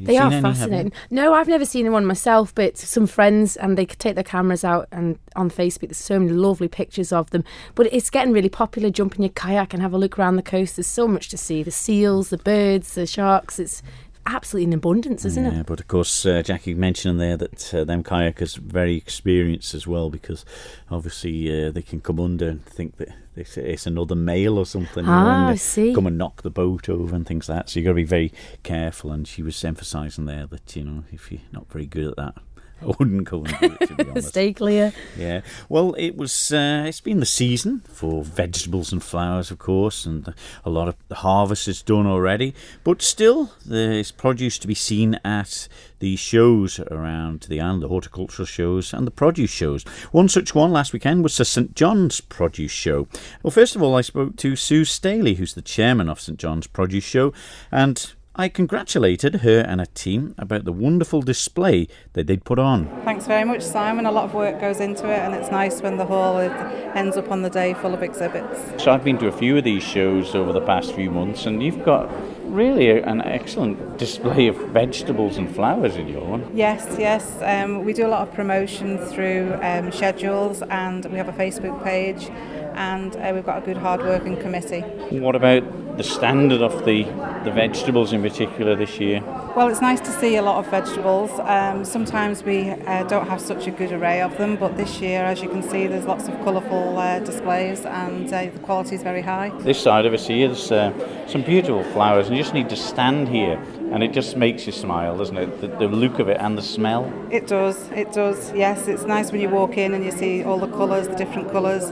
they 0.00 0.16
are 0.16 0.30
any, 0.32 0.40
fascinating. 0.40 0.92
No, 1.10 1.34
I've 1.34 1.48
never 1.48 1.64
seen 1.64 1.90
one 1.92 2.06
myself, 2.06 2.54
but 2.54 2.78
some 2.78 3.06
friends 3.06 3.56
and 3.56 3.76
they 3.76 3.84
take 3.86 4.14
their 4.14 4.24
cameras 4.24 4.64
out 4.64 4.88
and 4.90 5.18
on 5.34 5.50
Facebook. 5.50 5.88
There's 5.88 5.98
so 5.98 6.18
many 6.18 6.32
lovely 6.32 6.68
pictures 6.68 7.12
of 7.12 7.30
them. 7.30 7.44
But 7.74 7.92
it's 7.92 8.10
getting 8.10 8.32
really 8.32 8.48
popular. 8.48 8.90
Jump 8.90 9.16
in 9.16 9.22
your 9.22 9.30
kayak 9.30 9.74
and 9.74 9.82
have 9.82 9.92
a 9.92 9.98
look 9.98 10.18
around 10.18 10.36
the 10.36 10.42
coast. 10.42 10.76
There's 10.76 10.86
so 10.86 11.06
much 11.06 11.28
to 11.28 11.36
see: 11.36 11.62
the 11.62 11.70
seals, 11.70 12.30
the 12.30 12.38
birds, 12.38 12.94
the 12.94 13.06
sharks. 13.06 13.58
It's 13.58 13.82
absolutely 14.26 14.64
in 14.64 14.72
abundance, 14.72 15.24
isn't 15.24 15.46
it? 15.46 15.52
yeah, 15.52 15.60
it? 15.60 15.66
But 15.66 15.80
of 15.80 15.88
course, 15.88 16.26
uh, 16.26 16.42
Jackie 16.42 16.74
mentioned 16.74 17.20
there 17.20 17.36
that 17.36 17.74
uh, 17.74 17.84
them 17.84 18.02
kayakers 18.02 18.56
very 18.56 18.96
experienced 18.96 19.74
as 19.74 19.86
well 19.86 20.10
because 20.10 20.44
obviously 20.90 21.66
uh, 21.66 21.70
they 21.70 21.82
can 21.82 22.00
come 22.00 22.20
under 22.20 22.48
and 22.48 22.64
think 22.64 22.96
that 22.96 23.08
it's, 23.36 23.56
it's 23.56 23.86
another 23.86 24.14
male 24.14 24.58
or 24.58 24.66
something. 24.66 25.04
Ah, 25.06 25.48
I 25.48 25.54
see. 25.56 25.94
Come 25.94 26.06
and 26.06 26.18
knock 26.18 26.42
the 26.42 26.50
boat 26.50 26.88
over 26.88 27.14
and 27.14 27.26
things 27.26 27.48
like 27.48 27.58
that. 27.58 27.70
So 27.70 27.78
you've 27.78 27.84
got 27.84 27.90
to 27.90 27.96
be 27.96 28.04
very 28.04 28.32
careful. 28.62 29.12
And 29.12 29.28
she 29.28 29.42
was 29.42 29.62
emphasising 29.64 30.24
there 30.24 30.46
that 30.46 30.74
you 30.74 30.84
know 30.84 31.04
if 31.12 31.30
you're 31.30 31.40
not 31.52 31.70
very 31.70 31.86
good 31.86 32.06
at 32.08 32.16
that, 32.16 32.34
I 32.82 32.86
wouldn't 32.86 33.30
and 33.32 33.58
do 33.60 33.86
to 33.86 33.94
be 33.94 34.04
honest. 34.10 34.28
Stay 34.28 34.52
clear. 34.52 34.92
Yeah. 35.16 35.40
Well, 35.68 35.94
it 35.96 36.16
was. 36.16 36.52
Uh, 36.52 36.84
it's 36.86 37.00
been 37.00 37.20
the 37.20 37.26
season 37.26 37.80
for 37.88 38.22
vegetables 38.22 38.92
and 38.92 39.02
flowers, 39.02 39.50
of 39.50 39.58
course, 39.58 40.04
and 40.04 40.34
a 40.64 40.70
lot 40.70 40.88
of 40.88 40.96
the 41.08 41.16
harvest 41.16 41.68
is 41.68 41.82
done 41.82 42.06
already. 42.06 42.54
But 42.84 43.00
still, 43.00 43.52
there's 43.64 44.12
produce 44.12 44.58
to 44.58 44.66
be 44.66 44.74
seen 44.74 45.18
at 45.24 45.68
the 45.98 46.16
shows 46.16 46.78
around 46.78 47.46
the 47.48 47.60
island, 47.60 47.82
the 47.82 47.88
horticultural 47.88 48.44
shows 48.44 48.92
and 48.92 49.06
the 49.06 49.10
produce 49.10 49.50
shows. 49.50 49.82
One 50.12 50.28
such 50.28 50.54
one 50.54 50.70
last 50.70 50.92
weekend 50.92 51.22
was 51.22 51.36
the 51.38 51.44
St 51.46 51.74
John's 51.74 52.20
Produce 52.20 52.70
Show. 52.72 53.08
Well, 53.42 53.50
first 53.50 53.74
of 53.74 53.82
all, 53.82 53.94
I 53.94 54.02
spoke 54.02 54.36
to 54.36 54.54
Sue 54.56 54.84
Staley, 54.84 55.34
who's 55.34 55.54
the 55.54 55.62
chairman 55.62 56.10
of 56.10 56.20
St 56.20 56.38
John's 56.38 56.66
Produce 56.66 57.04
Show, 57.04 57.32
and 57.72 58.12
I 58.38 58.50
congratulated 58.50 59.36
her 59.36 59.60
and 59.60 59.80
her 59.80 59.86
team 59.86 60.34
about 60.36 60.66
the 60.66 60.72
wonderful 60.72 61.22
display 61.22 61.88
that 62.12 62.26
they'd 62.26 62.44
put 62.44 62.58
on. 62.58 62.86
Thanks 63.02 63.26
very 63.26 63.44
much, 63.44 63.62
Simon. 63.62 64.04
A 64.04 64.12
lot 64.12 64.24
of 64.24 64.34
work 64.34 64.60
goes 64.60 64.78
into 64.78 65.10
it, 65.10 65.20
and 65.20 65.34
it's 65.34 65.50
nice 65.50 65.80
when 65.80 65.96
the 65.96 66.04
hall 66.04 66.38
ends 66.38 67.16
up 67.16 67.30
on 67.30 67.40
the 67.40 67.48
day 67.48 67.72
full 67.72 67.94
of 67.94 68.02
exhibits. 68.02 68.60
So, 68.82 68.92
I've 68.92 69.02
been 69.02 69.16
to 69.18 69.28
a 69.28 69.32
few 69.32 69.56
of 69.56 69.64
these 69.64 69.82
shows 69.82 70.34
over 70.34 70.52
the 70.52 70.60
past 70.60 70.92
few 70.92 71.10
months, 71.10 71.46
and 71.46 71.62
you've 71.62 71.82
got 71.82 72.10
really 72.44 72.90
an 72.90 73.22
excellent 73.22 73.96
display 73.96 74.48
of 74.48 74.56
vegetables 74.68 75.38
and 75.38 75.52
flowers 75.54 75.96
in 75.96 76.06
your 76.06 76.26
one. 76.26 76.50
Yes, 76.54 76.96
yes. 76.98 77.38
Um, 77.40 77.86
we 77.86 77.94
do 77.94 78.06
a 78.06 78.08
lot 78.08 78.28
of 78.28 78.34
promotion 78.34 78.98
through 78.98 79.58
um, 79.62 79.90
schedules, 79.90 80.60
and 80.60 81.06
we 81.06 81.16
have 81.16 81.30
a 81.30 81.32
Facebook 81.32 81.82
page 81.82 82.28
and 82.76 83.16
uh, 83.16 83.32
we've 83.34 83.44
got 83.44 83.62
a 83.62 83.66
good 83.66 83.76
hard 83.76 84.00
working 84.00 84.36
committee. 84.36 84.80
What 85.18 85.34
about 85.34 85.96
the 85.96 86.04
standard 86.04 86.60
of 86.60 86.84
the, 86.84 87.04
the 87.44 87.50
vegetables 87.50 88.12
in 88.12 88.22
particular 88.22 88.76
this 88.76 89.00
year? 89.00 89.22
Well, 89.56 89.68
it's 89.68 89.80
nice 89.80 90.00
to 90.00 90.10
see 90.10 90.36
a 90.36 90.42
lot 90.42 90.62
of 90.62 90.70
vegetables. 90.70 91.30
Um, 91.40 91.84
sometimes 91.84 92.42
we 92.42 92.70
uh, 92.70 93.04
don't 93.04 93.26
have 93.26 93.40
such 93.40 93.66
a 93.66 93.70
good 93.70 93.92
array 93.92 94.20
of 94.20 94.36
them, 94.36 94.56
but 94.56 94.76
this 94.76 95.00
year, 95.00 95.24
as 95.24 95.42
you 95.42 95.48
can 95.48 95.62
see, 95.62 95.86
there's 95.86 96.04
lots 96.04 96.28
of 96.28 96.34
colourful 96.44 96.98
uh, 96.98 97.20
displays 97.20 97.86
and 97.86 98.30
uh, 98.32 98.44
the 98.44 98.58
quality 98.58 98.94
is 98.94 99.02
very 99.02 99.22
high. 99.22 99.48
This 99.60 99.80
side 99.80 100.04
of 100.04 100.12
us 100.12 100.26
here, 100.26 100.48
there's 100.48 100.70
uh, 100.70 101.26
some 101.26 101.42
beautiful 101.42 101.82
flowers, 101.92 102.26
and 102.26 102.36
you 102.36 102.42
just 102.42 102.54
need 102.54 102.68
to 102.68 102.76
stand 102.76 103.28
here 103.28 103.58
and 103.92 104.02
it 104.02 104.12
just 104.12 104.36
makes 104.36 104.66
you 104.66 104.72
smile, 104.72 105.16
doesn't 105.16 105.36
it? 105.36 105.60
The, 105.60 105.68
the, 105.68 105.86
look 105.86 106.18
of 106.18 106.28
it 106.28 106.38
and 106.40 106.58
the 106.58 106.62
smell. 106.62 107.10
It 107.30 107.46
does, 107.46 107.88
it 107.92 108.12
does. 108.12 108.52
Yes, 108.52 108.88
it's 108.88 109.04
nice 109.04 109.30
when 109.32 109.40
you 109.40 109.48
walk 109.48 109.78
in 109.78 109.94
and 109.94 110.04
you 110.04 110.10
see 110.10 110.42
all 110.42 110.58
the 110.58 110.66
colours, 110.66 111.08
the 111.08 111.14
different 111.14 111.50
colours 111.52 111.90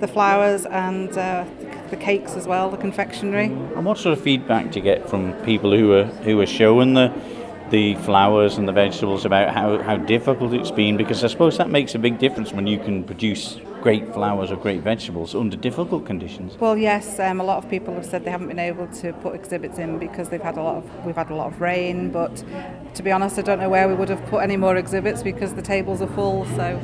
the 0.00 0.08
flowers 0.08 0.66
and 0.66 1.10
uh, 1.16 1.44
the 1.90 1.96
cakes 1.96 2.34
as 2.34 2.46
well, 2.46 2.70
the 2.70 2.76
confectionery. 2.76 3.46
And 3.46 3.84
what 3.84 3.98
sort 3.98 4.16
of 4.16 4.22
feedback 4.22 4.72
do 4.72 4.78
you 4.78 4.84
get 4.84 5.08
from 5.08 5.32
people 5.44 5.72
who 5.72 5.92
are 5.92 6.04
who 6.04 6.40
are 6.40 6.46
showing 6.46 6.94
the 6.94 7.12
the 7.70 7.94
flowers 7.96 8.56
and 8.56 8.66
the 8.66 8.72
vegetables 8.72 9.26
about 9.26 9.52
how, 9.52 9.78
how 9.82 9.96
difficult 9.96 10.54
it's 10.54 10.70
been? 10.70 10.96
Because 10.96 11.22
I 11.22 11.26
suppose 11.26 11.58
that 11.58 11.68
makes 11.68 11.94
a 11.94 11.98
big 11.98 12.18
difference 12.18 12.52
when 12.52 12.66
you 12.66 12.78
can 12.78 13.04
produce 13.04 13.60
great 13.82 14.12
flowers 14.12 14.50
or 14.50 14.56
great 14.56 14.80
vegetables 14.82 15.34
under 15.34 15.56
difficult 15.56 16.04
conditions. 16.04 16.58
Well, 16.58 16.76
yes, 16.76 17.18
um, 17.20 17.40
a 17.40 17.44
lot 17.44 17.62
of 17.62 17.70
people 17.70 17.94
have 17.94 18.04
said 18.04 18.24
they 18.24 18.30
haven't 18.30 18.48
been 18.48 18.58
able 18.58 18.88
to 18.88 19.12
put 19.14 19.34
exhibits 19.34 19.78
in 19.78 19.98
because 19.98 20.30
they've 20.30 20.42
had 20.42 20.56
a 20.56 20.62
lot 20.62 20.76
of 20.76 21.06
we've 21.06 21.14
had 21.16 21.30
a 21.30 21.34
lot 21.34 21.52
of 21.52 21.60
rain. 21.60 22.10
But 22.10 22.42
to 22.94 23.02
be 23.02 23.12
honest, 23.12 23.38
I 23.38 23.42
don't 23.42 23.60
know 23.60 23.68
where 23.68 23.88
we 23.88 23.94
would 23.94 24.08
have 24.08 24.24
put 24.26 24.42
any 24.42 24.56
more 24.56 24.76
exhibits 24.76 25.22
because 25.22 25.54
the 25.54 25.62
tables 25.62 26.02
are 26.02 26.08
full. 26.08 26.44
So 26.56 26.80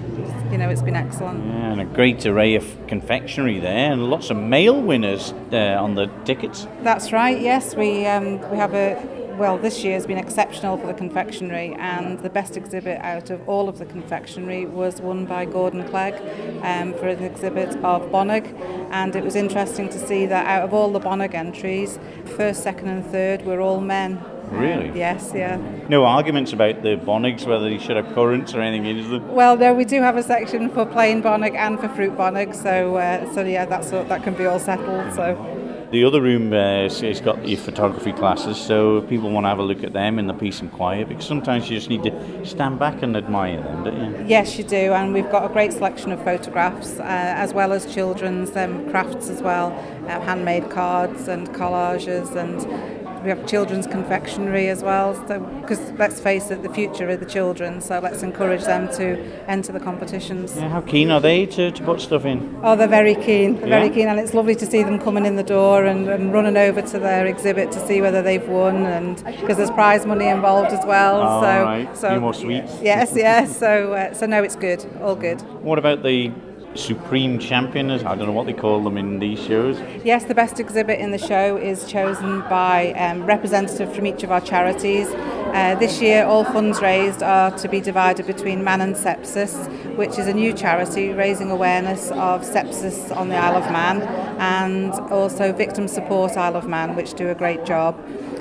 you 0.51 0.59
know, 0.59 0.69
it's 0.69 0.83
been 0.83 0.97
excellent. 0.97 1.45
Yeah, 1.45 1.73
and 1.73 1.81
a 1.81 1.85
great 1.85 2.25
array 2.27 2.55
of 2.55 2.87
confectionery 2.87 3.61
there, 3.61 3.93
and 3.93 4.11
lots 4.11 4.31
of 4.31 4.37
male 4.37 4.81
winners 4.81 5.35
there 5.51 5.79
on 5.79 5.95
the 5.95 6.07
tickets. 6.25 6.67
That's 6.83 7.13
right. 7.13 7.41
Yes, 7.41 7.75
we 7.75 8.07
um, 8.07 8.41
we 8.51 8.57
have 8.57 8.75
a 8.75 9.25
well, 9.37 9.59
this 9.59 9.83
year 9.83 9.95
has 9.95 10.07
been 10.07 10.19
exceptional 10.19 10.79
for 10.79 10.87
the 10.87 10.95
confectionery, 10.95 11.75
and 11.79 12.21
the 12.21 12.31
best 12.31 12.57
exhibit 12.57 13.01
out 13.01 13.31
of 13.31 13.49
all 13.49 13.69
of 13.69 13.79
the 13.79 13.87
confectionery 13.87 14.65
was 14.65 15.01
won 15.01 15.27
by 15.27 15.45
Gordon 15.45 15.87
Clegg 15.89 16.15
um, 16.63 16.93
for 16.95 17.09
an 17.09 17.23
exhibit 17.23 17.71
of 17.79 18.03
Bonnag. 18.13 18.47
And 18.91 19.17
it 19.17 19.25
was 19.25 19.35
interesting 19.35 19.89
to 19.89 19.99
see 19.99 20.27
that 20.27 20.47
out 20.47 20.63
of 20.63 20.73
all 20.73 20.93
the 20.93 21.01
Bonnag 21.01 21.35
entries, 21.35 21.99
first, 22.37 22.63
second, 22.63 22.89
and 22.89 23.05
third 23.07 23.45
were 23.45 23.61
all 23.61 23.81
men. 23.81 24.25
Really? 24.51 24.97
Yes, 24.99 25.33
yeah. 25.35 25.57
No 25.89 26.05
arguments 26.05 26.53
about 26.53 26.83
the 26.83 26.97
Bonnags, 26.97 27.47
whether 27.47 27.69
you 27.69 27.79
should 27.79 27.97
have 27.97 28.15
currants 28.15 28.55
or 28.55 28.61
anything 28.61 28.87
in 28.87 29.11
them? 29.11 29.35
Well, 29.35 29.57
no, 29.57 29.75
we 29.75 29.85
do 29.85 30.01
have 30.01 30.17
a 30.17 30.23
section 30.23 30.71
for 30.71 30.87
plain 30.87 31.23
Bonnag 31.23 31.55
and 31.55 31.79
for 31.79 31.89
fruit 31.89 32.17
Bonnag, 32.17 32.55
so 32.55 32.97
uh, 32.97 33.33
so 33.35 33.43
yeah, 33.43 33.65
that's 33.65 33.91
that 33.91 34.23
can 34.23 34.35
be 34.35 34.47
all 34.47 34.59
settled. 34.59 35.15
So. 35.15 35.55
The 35.95 36.03
other 36.03 36.21
room 36.21 36.53
uh, 36.53 36.89
has 36.89 37.21
got 37.21 37.47
your 37.47 37.57
photography 37.57 38.13
classes, 38.13 38.57
so 38.57 39.03
people 39.03 39.31
want 39.31 39.45
to 39.45 39.49
have 39.49 39.61
a 39.61 39.63
look 39.63 39.85
at 39.85 39.93
them 39.93 40.19
in 40.19 40.27
the 40.27 40.35
peace 40.35 40.61
and 40.61 40.73
quiet 40.73 41.09
because 41.09 41.25
sometimes 41.25 41.71
you 41.71 41.77
just 41.77 41.89
need 41.89 42.03
to 42.03 42.45
stand 42.45 42.81
back 42.81 43.03
and 43.03 43.17
admire 43.17 43.63
them, 43.63 43.85
don't 43.85 44.19
you? 44.19 44.27
Yes, 44.27 44.59
you 44.59 44.65
do, 44.65 44.93
and 44.93 45.15
we've 45.15 45.31
got 45.31 45.49
a 45.49 45.53
great 45.53 45.73
selection 45.73 46.11
of 46.11 46.21
photographs 46.25 46.99
uh, 46.99 47.05
as 47.05 47.55
well 47.55 47.73
as 47.73 47.95
children's 47.95 48.57
um, 48.57 48.91
crafts 48.91 49.29
as 49.29 49.41
well, 49.41 49.71
uh, 50.09 50.21
handmade 50.21 50.69
cards 50.69 51.29
and 51.29 51.49
collages 51.51 52.35
and 52.35 53.04
we 53.25 53.31
have 53.31 53.47
children's 53.47 53.87
confectionery 53.87 54.69
as 54.69 54.83
well. 54.83 55.15
So, 55.27 55.41
because 55.41 55.81
let's 55.93 56.21
face 56.21 56.51
it, 56.51 56.63
the 56.63 56.69
future 56.69 57.09
are 57.09 57.17
the 57.17 57.27
children. 57.27 57.81
So 57.81 57.99
let's 57.99 58.23
encourage 58.23 58.65
them 58.65 58.89
to 58.97 59.19
enter 59.49 59.73
the 59.73 59.81
competitions. 59.81 60.55
Yeah, 60.57 60.69
how 60.69 60.83
keen 60.83 61.11
are 61.11 61.21
they 61.21 61.47
to, 61.47 61.71
to 61.71 61.83
put 61.83 62.01
stuff 62.01 62.25
in? 62.25 62.59
Oh, 62.63 62.77
they're 62.77 62.87
very 62.87 63.15
keen. 63.15 63.55
They're 63.55 63.69
yeah. 63.69 63.81
very 63.81 63.91
keen, 63.91 64.09
and 64.09 64.21
it's 64.21 64.35
lovely 64.35 64.55
to 64.57 64.67
see 64.67 64.83
them 64.83 64.99
coming 64.99 65.25
in 65.25 65.37
the 65.37 65.43
door 65.43 65.85
and, 65.85 66.09
and 66.09 66.33
running 66.33 66.57
over 66.57 66.83
to 66.83 66.99
their 66.99 67.27
exhibit 67.27 67.73
to 67.73 67.87
see 67.87 68.01
whether 68.01 68.23
they've 68.23 68.47
won, 68.47 68.85
and 68.85 69.25
because 69.41 69.57
there's 69.57 69.71
prize 69.71 70.05
money 70.05 70.29
involved 70.29 70.73
as 70.73 70.85
well. 70.85 71.21
Oh, 71.23 71.41
so, 71.41 71.65
right. 71.65 71.97
so 71.97 72.21
more 72.21 72.35
sweets. 72.35 72.73
Yes, 72.83 73.13
yes. 73.17 73.59
So, 73.59 73.95
uh, 73.95 74.13
so 74.13 74.27
no, 74.27 74.43
it's 74.43 74.57
good. 74.57 74.85
All 75.01 75.17
good. 75.17 75.41
What 75.63 75.79
about 75.79 76.03
the 76.03 76.31
supreme 76.75 77.39
champion, 77.39 77.91
I 77.91 78.15
don't 78.15 78.27
know 78.27 78.33
what 78.33 78.47
they 78.47 78.53
call 78.53 78.83
them 78.83 78.97
in 78.97 79.19
these 79.19 79.39
shows. 79.39 79.79
Yes, 80.05 80.25
the 80.25 80.35
best 80.35 80.61
exhibit 80.61 80.99
in 81.01 81.11
the 81.11 81.19
show 81.19 81.57
is 81.57 81.87
chosen 81.87 82.41
by 82.43 82.93
um, 82.93 83.25
representative 83.25 83.95
from 83.95 84.07
each 84.07 84.23
of 84.23 84.31
our 84.31 84.41
charities. 84.41 85.09
Uh, 85.55 85.77
this 85.77 86.03
year, 86.03 86.25
all 86.25 86.45
funds 86.45 86.81
raised 86.83 87.23
are 87.23 87.51
to 87.59 87.69
be 87.69 87.81
divided 87.81 88.27
between 88.27 88.65
Man 88.65 88.81
and 88.81 88.97
Sepsis, 88.97 89.97
which 89.97 90.19
is 90.19 90.27
a 90.27 90.35
new 90.35 90.53
charity 90.53 91.11
raising 91.11 91.51
awareness 91.51 92.11
of 92.11 92.43
sepsis 92.43 93.17
on 93.17 93.29
the 93.29 93.37
Isle 93.37 93.63
of 93.63 93.71
Man, 93.71 94.03
and 94.41 94.93
also 95.13 95.53
Victim 95.53 95.87
Support 95.87 96.37
Isle 96.37 96.57
of 96.57 96.67
Man, 96.67 96.97
which 96.97 97.15
do 97.15 97.29
a 97.29 97.35
great 97.35 97.65
job. 97.65 97.97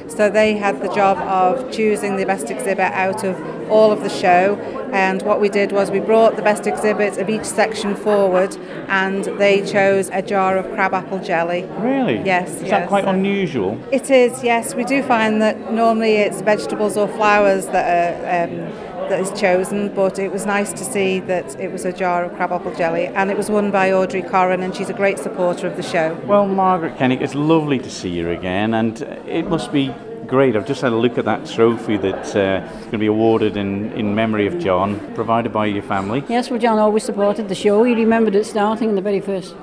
So 0.07 0.29
they 0.29 0.55
had 0.55 0.81
the 0.81 0.93
job 0.93 1.17
of 1.19 1.71
choosing 1.71 2.17
the 2.17 2.25
best 2.25 2.49
exhibit 2.49 2.79
out 2.79 3.23
of 3.23 3.37
all 3.69 3.91
of 3.91 4.01
the 4.01 4.09
show. 4.09 4.55
And 4.93 5.23
what 5.23 5.41
we 5.41 5.49
did 5.49 5.71
was 5.71 5.89
we 5.89 5.99
brought 5.99 6.35
the 6.35 6.43
best 6.43 6.67
exhibits 6.67 7.17
of 7.17 7.29
each 7.29 7.45
section 7.45 7.95
forward, 7.95 8.55
and 8.87 9.25
they 9.39 9.65
chose 9.65 10.09
a 10.09 10.21
jar 10.21 10.57
of 10.57 10.65
crabapple 10.73 11.19
jelly. 11.19 11.63
Really? 11.79 12.21
Yes. 12.23 12.49
Is 12.49 12.61
yes. 12.61 12.69
that 12.71 12.87
quite 12.87 13.05
unusual? 13.05 13.81
It 13.91 14.11
is, 14.11 14.43
yes. 14.43 14.75
We 14.75 14.83
do 14.83 15.01
find 15.01 15.41
that 15.41 15.73
normally 15.73 16.17
it's 16.17 16.41
vegetables 16.41 16.97
or 16.97 17.07
flowers 17.07 17.67
that 17.67 17.85
are. 18.19 18.49
Um, 18.49 18.93
that 19.09 19.19
is 19.19 19.39
chosen, 19.39 19.93
but 19.93 20.17
it 20.17 20.31
was 20.31 20.45
nice 20.45 20.71
to 20.71 20.83
see 20.83 21.19
that 21.19 21.59
it 21.59 21.71
was 21.71 21.85
a 21.85 21.91
jar 21.91 22.23
of 22.23 22.33
crabapple 22.35 22.73
jelly, 22.73 23.07
and 23.07 23.29
it 23.29 23.37
was 23.37 23.49
won 23.49 23.69
by 23.69 23.91
Audrey 23.91 24.21
Corrin, 24.21 24.63
and 24.63 24.75
she's 24.75 24.89
a 24.89 24.93
great 24.93 25.19
supporter 25.19 25.67
of 25.67 25.75
the 25.75 25.83
show. 25.83 26.13
Well, 26.25 26.47
Margaret 26.47 26.95
Kennick, 26.97 27.21
it's 27.21 27.35
lovely 27.35 27.79
to 27.79 27.89
see 27.89 28.09
you 28.09 28.29
again, 28.29 28.73
and 28.73 29.01
it 29.27 29.47
must 29.47 29.71
be 29.71 29.93
great. 30.27 30.55
I've 30.55 30.67
just 30.67 30.81
had 30.81 30.91
a 30.91 30.95
look 30.95 31.17
at 31.17 31.25
that 31.25 31.45
trophy 31.45 31.97
that's 31.97 32.35
uh, 32.35 32.67
going 32.79 32.91
to 32.91 32.97
be 32.97 33.07
awarded 33.07 33.57
in, 33.57 33.91
in 33.93 34.15
memory 34.15 34.47
of 34.47 34.59
John, 34.59 35.13
provided 35.13 35.51
by 35.51 35.67
your 35.67 35.83
family. 35.83 36.23
Yes, 36.29 36.49
well, 36.49 36.59
John 36.59 36.79
always 36.79 37.03
supported 37.03 37.49
the 37.49 37.55
show. 37.55 37.83
He 37.83 37.93
remembered 37.93 38.35
it 38.35 38.45
starting 38.45 38.89
in 38.89 38.95
the 38.95 39.01
very 39.01 39.19
first 39.19 39.55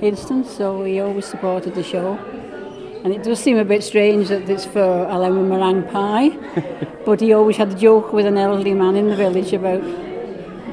instance, 0.00 0.50
so 0.50 0.84
he 0.84 1.00
always 1.00 1.26
supported 1.26 1.74
the 1.74 1.82
show. 1.82 2.14
And 3.04 3.12
it 3.12 3.22
does 3.22 3.38
seem 3.38 3.58
a 3.58 3.64
bit 3.64 3.84
strange 3.84 4.28
that 4.28 4.48
it's 4.48 4.64
for 4.64 4.80
a 4.80 5.18
lemon 5.18 5.48
meringue 5.48 5.84
pie, 5.84 6.30
but 7.04 7.20
he 7.20 7.34
always 7.34 7.56
had 7.56 7.72
a 7.72 7.74
joke 7.74 8.12
with 8.12 8.26
an 8.26 8.38
elderly 8.38 8.74
man 8.74 8.96
in 8.96 9.08
the 9.08 9.16
village 9.16 9.52
about 9.52 9.82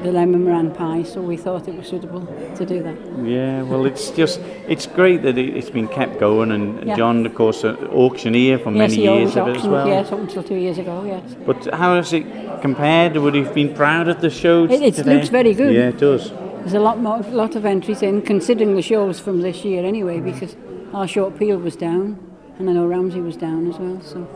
the 0.02 0.12
lemon 0.12 0.44
meringue 0.44 0.72
pie, 0.72 1.02
so 1.02 1.20
we 1.20 1.36
thought 1.36 1.68
it 1.68 1.76
was 1.76 1.86
suitable 1.86 2.26
to 2.56 2.66
do 2.66 2.82
that. 2.82 2.96
Yeah, 3.24 3.62
well, 3.62 3.86
it's 3.86 4.10
just, 4.10 4.40
it's 4.68 4.86
great 4.86 5.22
that 5.22 5.38
it, 5.38 5.56
it's 5.56 5.70
been 5.70 5.88
kept 5.88 6.18
going, 6.18 6.50
and 6.52 6.86
Yeah. 6.86 6.96
John, 6.96 7.24
of 7.26 7.34
course, 7.34 7.64
an 7.64 7.76
auctioneer 7.88 8.58
for 8.58 8.70
yes, 8.72 8.78
many 8.90 9.02
years 9.02 9.36
of 9.36 9.48
it 9.48 9.56
as 9.56 9.66
well. 9.66 9.86
yes, 9.86 10.10
up 10.12 10.18
until 10.20 10.42
two 10.42 10.56
years 10.56 10.78
ago, 10.78 11.04
yes. 11.04 11.22
But 11.46 11.72
how 11.74 11.94
has 11.96 12.12
it 12.12 12.26
compared? 12.60 13.16
Would 13.16 13.34
you 13.34 13.44
have 13.44 13.54
been 13.54 13.74
proud 13.74 14.08
of 14.08 14.20
the 14.20 14.30
show 14.30 14.64
It- 14.64 14.80
looks 15.06 15.28
very 15.28 15.54
good. 15.54 15.72
Yeah, 15.74 15.88
it 15.88 15.98
does. 15.98 16.32
There's 16.60 16.74
a 16.74 16.80
lot 16.80 17.00
more, 17.00 17.18
lot 17.30 17.56
of 17.56 17.64
entries 17.64 18.02
in, 18.02 18.22
considering 18.22 18.76
the 18.76 18.82
shows 18.82 19.18
from 19.18 19.40
this 19.40 19.64
year 19.64 19.84
anyway, 19.84 20.20
because 20.20 20.56
our 20.94 21.08
short 21.08 21.38
peel 21.38 21.58
was 21.58 21.74
down, 21.76 22.18
and 22.58 22.68
I 22.70 22.72
know 22.72 22.86
Ramsey 22.86 23.20
was 23.20 23.36
down 23.36 23.68
as 23.68 23.78
well. 23.78 24.00
So, 24.00 24.28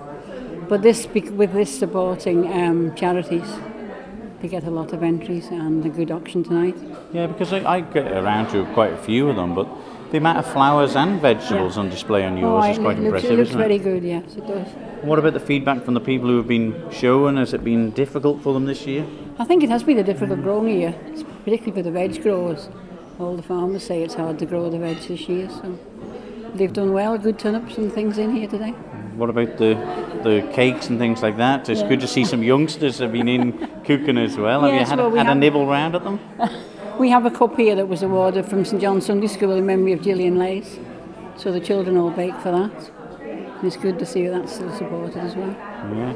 but 0.69 0.83
this 0.83 1.07
with 1.13 1.53
this 1.53 1.79
supporting 1.79 2.53
um, 2.53 2.95
charities, 2.97 3.49
they 4.47 4.51
get 4.61 4.65
a 4.65 4.71
lot 4.71 4.93
of 4.93 5.03
entries 5.03 5.49
and 5.49 5.85
a 5.85 5.89
good 5.89 6.11
auction 6.13 6.45
tonight. 6.45 6.77
Yeah, 7.13 7.27
because 7.27 7.53
I, 7.53 7.65
I 7.69 7.81
get 7.81 8.13
around 8.13 8.49
to 8.53 8.65
quite 8.75 8.93
a 8.93 8.97
few 8.97 9.29
of 9.29 9.35
them, 9.35 9.57
but 9.57 9.67
the 10.13 10.19
amount 10.19 10.39
of 10.39 10.47
flowers 10.47 10.95
and 10.95 11.21
vegetables 11.21 11.75
Yeah. 11.77 11.83
on 11.83 11.91
display 11.91 12.25
on 12.25 12.35
Oh, 12.39 12.41
yours 12.41 12.65
I- 12.65 12.71
is 12.71 12.79
quite 12.79 12.97
it 12.99 13.01
looks, 13.01 13.07
impressive, 13.25 13.31
it 13.33 13.37
looks 13.39 13.51
very 13.51 13.75
it? 13.77 13.83
good. 13.83 14.05
Yes, 14.05 14.37
it 14.37 14.47
does. 14.47 14.69
What 15.03 15.19
about 15.19 15.33
the 15.33 15.41
feedback 15.41 15.83
from 15.83 15.95
the 15.95 16.01
people 16.01 16.29
who 16.29 16.37
have 16.37 16.47
been 16.47 16.75
showing? 16.93 17.37
Has 17.39 17.55
it 17.55 17.65
been 17.65 17.91
difficult 17.91 18.41
for 18.41 18.55
them 18.55 18.67
this 18.67 18.87
year? 18.87 19.05
I 19.39 19.45
think 19.45 19.65
it 19.65 19.69
has 19.71 19.83
been 19.83 19.99
a 19.99 20.05
difficult 20.05 20.41
growing 20.43 20.69
year, 20.79 20.95
particularly 21.45 21.73
for 21.73 21.83
the 21.83 21.91
veg 21.91 22.23
growers. 22.23 22.69
All 23.19 23.35
the 23.35 23.43
farmers 23.43 23.83
say 23.83 24.05
it's 24.05 24.15
hard 24.15 24.39
to 24.39 24.47
grow 24.47 24.71
the 24.71 24.79
veg 24.79 24.99
this 25.09 25.29
year, 25.29 25.49
so 25.51 25.77
they've 26.55 26.73
done 26.73 26.93
well. 26.93 27.19
Good 27.19 27.39
turnips 27.41 27.79
and 27.79 27.93
things 27.93 28.17
in 28.17 28.37
here 28.37 28.47
today. 28.47 28.75
What 29.17 29.31
about 29.31 29.57
the 29.57 29.75
the 30.23 30.47
cakes 30.53 30.89
and 30.89 30.99
things 30.99 31.23
like 31.23 31.37
that? 31.39 31.69
It's 31.69 31.81
Yeah. 31.81 31.89
good 31.89 32.01
to 32.01 32.07
see 32.07 32.25
some 32.25 32.43
youngsters 32.43 32.99
have 32.99 33.13
been 33.13 33.29
in 33.29 33.53
cooking 33.85 34.19
as 34.19 34.37
well. 34.37 34.61
Have 34.63 34.71
Yes, 34.75 34.81
you 34.89 34.91
had, 34.91 34.99
well, 34.99 35.11
we 35.11 35.19
had 35.19 35.29
a 35.29 35.35
nibble 35.35 35.67
round 35.67 35.95
at 35.95 36.05
them? 36.05 36.19
We 36.99 37.11
have 37.11 37.27
a 37.27 37.31
cup 37.31 37.57
here 37.59 37.75
that 37.75 37.89
was 37.89 38.03
awarded 38.03 38.47
from 38.47 38.65
St 38.65 38.81
John's 38.81 39.05
Sunday 39.05 39.27
School 39.27 39.53
in 39.53 39.67
memory 39.67 39.93
of 39.93 40.01
Gillian 40.01 40.39
Lace. 40.39 40.79
So 41.37 41.53
the 41.53 41.61
children 41.61 41.99
all 41.99 42.09
bake 42.11 42.35
for 42.41 42.51
that. 42.51 42.91
And 43.21 43.65
it's 43.65 43.77
good 43.77 43.99
to 43.99 44.07
see 44.07 44.27
that's 44.29 44.55
still 44.55 44.73
supported 44.73 45.19
as 45.19 45.37
well. 45.37 45.55
Yeah. 45.95 46.15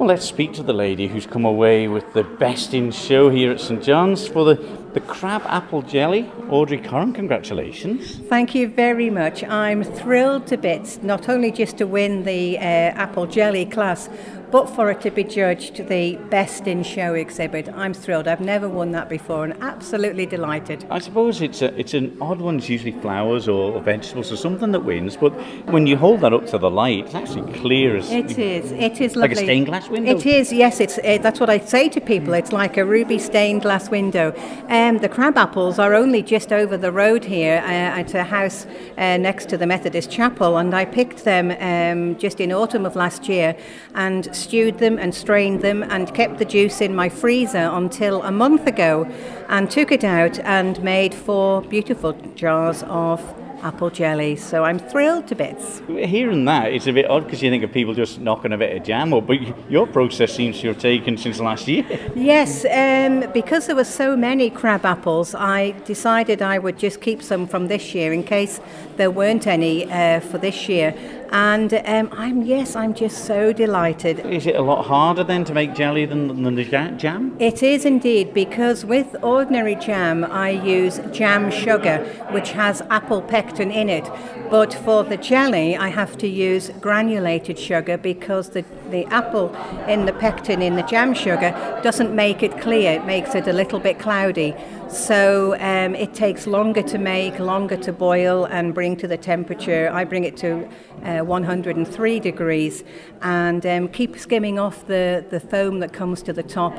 Well, 0.00 0.08
let's 0.08 0.24
speak 0.24 0.54
to 0.54 0.62
the 0.62 0.72
lady 0.72 1.08
who's 1.08 1.26
come 1.26 1.44
away 1.44 1.86
with 1.86 2.14
the 2.14 2.24
best 2.24 2.72
in 2.72 2.90
show 2.90 3.28
here 3.28 3.52
at 3.52 3.60
St 3.60 3.82
John's 3.82 4.26
for 4.26 4.46
the, 4.46 4.54
the 4.94 5.00
crab 5.00 5.42
apple 5.44 5.82
jelly. 5.82 6.32
Audrey 6.48 6.78
Corrin, 6.78 7.14
congratulations. 7.14 8.16
Thank 8.16 8.54
you 8.54 8.70
very 8.70 9.10
much. 9.10 9.44
I'm 9.44 9.84
thrilled 9.84 10.46
to 10.46 10.56
bits, 10.56 11.02
not 11.02 11.28
only 11.28 11.52
just 11.52 11.76
to 11.76 11.86
win 11.86 12.24
the 12.24 12.56
uh, 12.56 12.62
apple 12.62 13.26
jelly 13.26 13.66
class, 13.66 14.08
but 14.50 14.66
for 14.68 14.90
it 14.90 15.00
to 15.02 15.10
be 15.10 15.24
judged 15.24 15.88
the 15.88 16.16
best 16.30 16.66
in 16.66 16.82
show 16.82 17.14
exhibit. 17.14 17.68
I'm 17.68 17.94
thrilled. 17.94 18.28
I've 18.28 18.40
never 18.40 18.68
won 18.68 18.92
that 18.92 19.08
before 19.08 19.44
and 19.44 19.54
absolutely 19.62 20.26
delighted. 20.26 20.86
I 20.90 20.98
suppose 20.98 21.40
it's 21.40 21.62
a, 21.62 21.78
it's 21.78 21.94
an 21.94 22.16
odd 22.20 22.40
one. 22.40 22.58
It's 22.58 22.68
usually 22.68 22.92
flowers 22.92 23.48
or, 23.48 23.72
or 23.72 23.80
vegetables 23.80 24.32
or 24.32 24.36
something 24.36 24.72
that 24.72 24.80
wins. 24.80 25.16
But 25.16 25.30
when 25.70 25.86
you 25.86 25.96
hold 25.96 26.20
that 26.22 26.32
up 26.32 26.46
to 26.48 26.58
the 26.58 26.70
light, 26.70 27.06
it's 27.06 27.14
actually 27.14 27.52
clear 27.52 27.96
as 27.96 28.10
It 28.10 28.38
is. 28.38 28.72
It 28.72 29.00
is 29.00 29.16
lovely. 29.16 29.34
Like 29.34 29.42
a 29.42 29.44
stained 29.44 29.66
glass 29.66 29.88
window? 29.88 30.16
It 30.16 30.26
is. 30.26 30.52
Yes. 30.52 30.80
It's. 30.80 30.98
Uh, 30.98 31.18
that's 31.20 31.40
what 31.40 31.50
I 31.50 31.58
say 31.58 31.88
to 31.88 32.00
people. 32.00 32.34
It's 32.34 32.52
like 32.52 32.76
a 32.76 32.84
ruby 32.84 33.18
stained 33.18 33.62
glass 33.62 33.90
window. 33.90 34.34
Um, 34.68 34.98
the 34.98 35.08
crab 35.08 35.36
apples 35.36 35.78
are 35.78 35.94
only 35.94 36.22
just 36.22 36.52
over 36.52 36.76
the 36.76 36.92
road 36.92 37.24
here 37.24 37.58
uh, 37.58 38.00
at 38.00 38.14
a 38.14 38.24
house 38.24 38.66
uh, 38.98 39.16
next 39.16 39.48
to 39.50 39.56
the 39.56 39.66
Methodist 39.66 40.10
Chapel, 40.10 40.58
and 40.58 40.74
I 40.74 40.84
picked 40.84 41.24
them 41.24 41.50
um, 41.60 42.18
just 42.18 42.40
in 42.40 42.52
autumn 42.52 42.86
of 42.86 42.96
last 42.96 43.28
year 43.28 43.56
and 43.94 44.34
stewed 44.40 44.78
them 44.78 44.98
and 44.98 45.14
strained 45.14 45.60
them 45.62 45.82
and 45.82 46.14
kept 46.14 46.38
the 46.38 46.44
juice 46.44 46.80
in 46.80 46.94
my 46.94 47.08
freezer 47.08 47.70
until 47.72 48.22
a 48.22 48.32
month 48.32 48.66
ago, 48.66 49.04
and 49.48 49.70
took 49.70 49.92
it 49.92 50.04
out 50.04 50.38
and 50.40 50.82
made 50.82 51.14
four 51.14 51.62
beautiful 51.62 52.12
jars 52.34 52.82
of 52.84 53.20
apple 53.62 53.90
jelly. 53.90 54.36
So 54.36 54.64
I'm 54.64 54.78
thrilled 54.78 55.26
to 55.28 55.34
bits. 55.34 55.80
Hearing 55.88 56.44
that, 56.46 56.72
it's 56.72 56.86
a 56.86 56.92
bit 56.92 57.08
odd 57.08 57.24
because 57.24 57.42
you 57.42 57.50
think 57.50 57.64
of 57.64 57.72
people 57.72 57.94
just 57.94 58.20
knocking 58.20 58.52
a 58.52 58.58
bit 58.58 58.76
of 58.76 58.82
jam 58.82 59.12
up, 59.12 59.26
but 59.26 59.38
your 59.70 59.86
process 59.86 60.34
seems 60.34 60.60
to 60.60 60.68
have 60.68 60.78
taken 60.78 61.16
since 61.16 61.40
last 61.40 61.68
year. 61.68 61.84
Yes, 62.14 62.64
um, 62.64 63.30
because 63.32 63.66
there 63.66 63.76
were 63.76 63.84
so 63.84 64.16
many 64.16 64.50
crab 64.50 64.84
apples, 64.84 65.34
I 65.34 65.72
decided 65.84 66.42
I 66.42 66.58
would 66.58 66.78
just 66.78 67.00
keep 67.00 67.22
some 67.22 67.46
from 67.46 67.68
this 67.68 67.94
year 67.94 68.12
in 68.12 68.22
case 68.22 68.60
there 68.96 69.10
weren't 69.10 69.46
any 69.46 69.90
uh, 69.90 70.20
for 70.20 70.38
this 70.38 70.68
year. 70.68 70.94
And 71.32 71.72
um, 71.72 72.08
I'm 72.12 72.42
yes, 72.42 72.74
I'm 72.74 72.92
just 72.92 73.24
so 73.24 73.52
delighted. 73.52 74.18
Is 74.26 74.46
it 74.46 74.56
a 74.56 74.62
lot 74.62 74.84
harder 74.86 75.22
then 75.22 75.44
to 75.44 75.54
make 75.54 75.74
jelly 75.74 76.04
than, 76.04 76.42
than 76.42 76.54
the 76.56 76.64
jam? 76.64 77.36
It 77.38 77.62
is 77.62 77.84
indeed 77.84 78.34
because 78.34 78.84
with 78.84 79.14
ordinary 79.22 79.76
jam 79.76 80.24
I 80.24 80.50
use 80.50 80.98
jam 81.12 81.50
sugar, 81.50 81.98
which 82.32 82.50
has 82.50 82.82
apple 82.90 83.22
pectin 83.50 83.70
in 83.70 83.88
it. 83.88 84.08
But 84.50 84.74
for 84.74 85.04
the 85.04 85.16
jelly, 85.16 85.76
I 85.76 85.88
have 85.88 86.16
to 86.18 86.28
use 86.28 86.70
granulated 86.80 87.58
sugar 87.58 87.96
because 87.96 88.50
the, 88.50 88.64
the 88.90 89.04
apple 89.06 89.54
in 89.88 90.06
the 90.06 90.12
pectin 90.12 90.62
in 90.62 90.76
the 90.76 90.82
jam 90.82 91.14
sugar 91.14 91.50
doesn't 91.82 92.14
make 92.14 92.42
it 92.42 92.60
clear, 92.60 92.92
it 92.92 93.06
makes 93.06 93.34
it 93.34 93.46
a 93.46 93.52
little 93.52 93.80
bit 93.80 93.98
cloudy. 93.98 94.54
So 94.88 95.54
um, 95.60 95.94
it 95.94 96.14
takes 96.14 96.48
longer 96.48 96.82
to 96.82 96.98
make, 96.98 97.38
longer 97.38 97.76
to 97.76 97.92
boil, 97.92 98.46
and 98.46 98.74
bring 98.74 98.96
to 98.96 99.06
the 99.06 99.16
temperature. 99.16 99.88
I 99.92 100.04
bring 100.04 100.24
it 100.24 100.36
to 100.38 100.68
uh, 101.04 101.20
103 101.20 102.20
degrees 102.20 102.82
and 103.22 103.64
um, 103.64 103.88
keep 103.88 104.18
skimming 104.18 104.58
off 104.58 104.86
the, 104.88 105.24
the 105.30 105.38
foam 105.38 105.78
that 105.78 105.92
comes 105.92 106.22
to 106.22 106.32
the 106.32 106.42
top, 106.42 106.76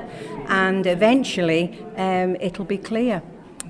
and 0.50 0.86
eventually 0.86 1.80
um, 1.96 2.36
it'll 2.42 2.66
be 2.66 2.78
clear. 2.78 3.22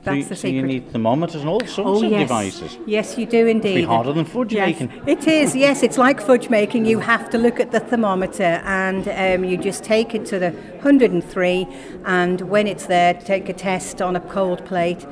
So 0.03 0.05
That's 0.09 0.17
you, 0.17 0.23
the 0.29 0.35
so 0.35 0.47
you 0.47 0.63
need 0.63 0.91
thermometers 0.91 1.41
and 1.41 1.49
all 1.49 1.59
sorts 1.59 2.01
Oh, 2.01 2.03
of 2.03 2.11
yes. 2.11 2.21
devices. 2.23 2.77
Yes, 2.87 3.19
you 3.19 3.27
do 3.27 3.45
indeed. 3.45 3.85
harder 3.85 4.11
than 4.13 4.25
fudge 4.25 4.51
Yes, 4.51 4.79
making. 4.79 4.91
It 5.05 5.27
is, 5.27 5.55
yes. 5.55 5.83
It's 5.83 5.99
like 5.99 6.19
fudge 6.19 6.49
making. 6.49 6.85
You 6.85 6.97
have 6.99 7.29
to 7.29 7.37
look 7.37 7.59
at 7.59 7.71
the 7.71 7.79
thermometer 7.79 8.63
and 8.65 9.07
um, 9.09 9.47
you 9.47 9.57
just 9.57 9.83
take 9.83 10.15
it 10.15 10.25
to 10.25 10.39
the 10.39 10.49
103, 10.81 11.67
and 12.05 12.41
when 12.41 12.65
it's 12.65 12.87
there, 12.87 13.13
take 13.13 13.47
a 13.47 13.53
test 13.53 14.01
on 14.01 14.15
a 14.15 14.19
cold 14.21 14.65
plate, 14.65 15.05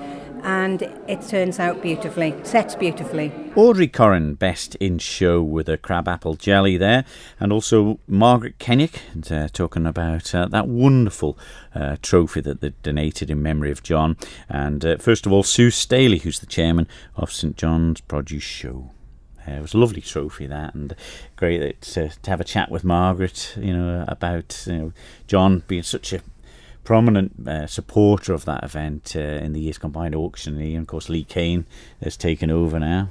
and 0.43 0.82
it 1.08 1.21
turns 1.21 1.60
out 1.60 1.82
beautifully, 1.82 2.36
sets 2.43 2.75
beautifully. 2.75 3.32
Audrey 3.56 3.88
Corrin, 3.88 4.38
best 4.38 4.75
in 4.75 4.97
show 4.97 5.41
with 5.41 5.67
a 5.69 5.78
crab 5.78 6.08
apple 6.08 6.36
jelly 6.36 6.78
there, 6.78 7.06
and 7.39 7.52
also 7.52 7.99
Margaret 8.08 8.60
Kennick 8.60 8.99
uh, 9.32 9.47
talking 9.52 9.86
about 9.86 10.34
uh, 10.34 10.47
that 10.47 10.67
wonderful 10.67 11.38
uh, 11.73 11.97
trophy 12.02 12.41
that 12.41 12.62
they 12.62 12.69
donated 12.84 13.30
in 13.30 13.41
memory 13.41 13.71
of 13.71 13.84
John. 13.84 14.17
And 14.47 14.86
uh, 14.86 14.97
first 14.97 15.25
of 15.25 15.32
all, 15.32 15.43
Sue 15.43 15.71
Staley, 15.71 16.19
who's 16.19 16.39
the 16.39 16.45
chairman 16.45 16.88
of 17.15 17.32
St 17.32 17.56
John's 17.58 18.02
Produce 18.02 18.43
Show. 18.43 18.91
Uh, 19.47 19.54
it 19.54 19.62
was 19.62 19.73
a 19.73 19.78
lovely 19.78 20.02
trophy 20.02 20.47
that, 20.47 20.75
and 20.75 20.95
great 21.36 21.62
uh, 21.97 22.10
to 22.21 22.30
have 22.30 22.41
a 22.41 22.43
chat 22.43 22.69
with 22.69 22.84
Margaret, 22.84 23.56
you 23.58 23.75
know, 23.75 24.06
about 24.08 24.63
you 24.67 24.78
know 24.78 24.93
John 25.28 25.63
being 25.67 25.84
such 25.84 26.13
a 26.13 26.21
prominent 26.89 27.47
uh, 27.47 27.67
supporter 27.67 28.34
of 28.34 28.45
that 28.45 28.63
event 28.63 29.13
uh, 29.15 29.19
in 29.19 29.54
the 29.54 29.60
years 29.60 29.78
gone 29.78 29.91
by, 29.91 30.10
auctioneer, 30.10 30.75
and 30.75 30.82
of 30.82 30.88
course 30.88 31.08
Lee 31.08 31.23
Kane 31.23 31.67
has 32.02 32.17
taken 32.17 32.49
over 32.49 32.80
now. 32.80 33.08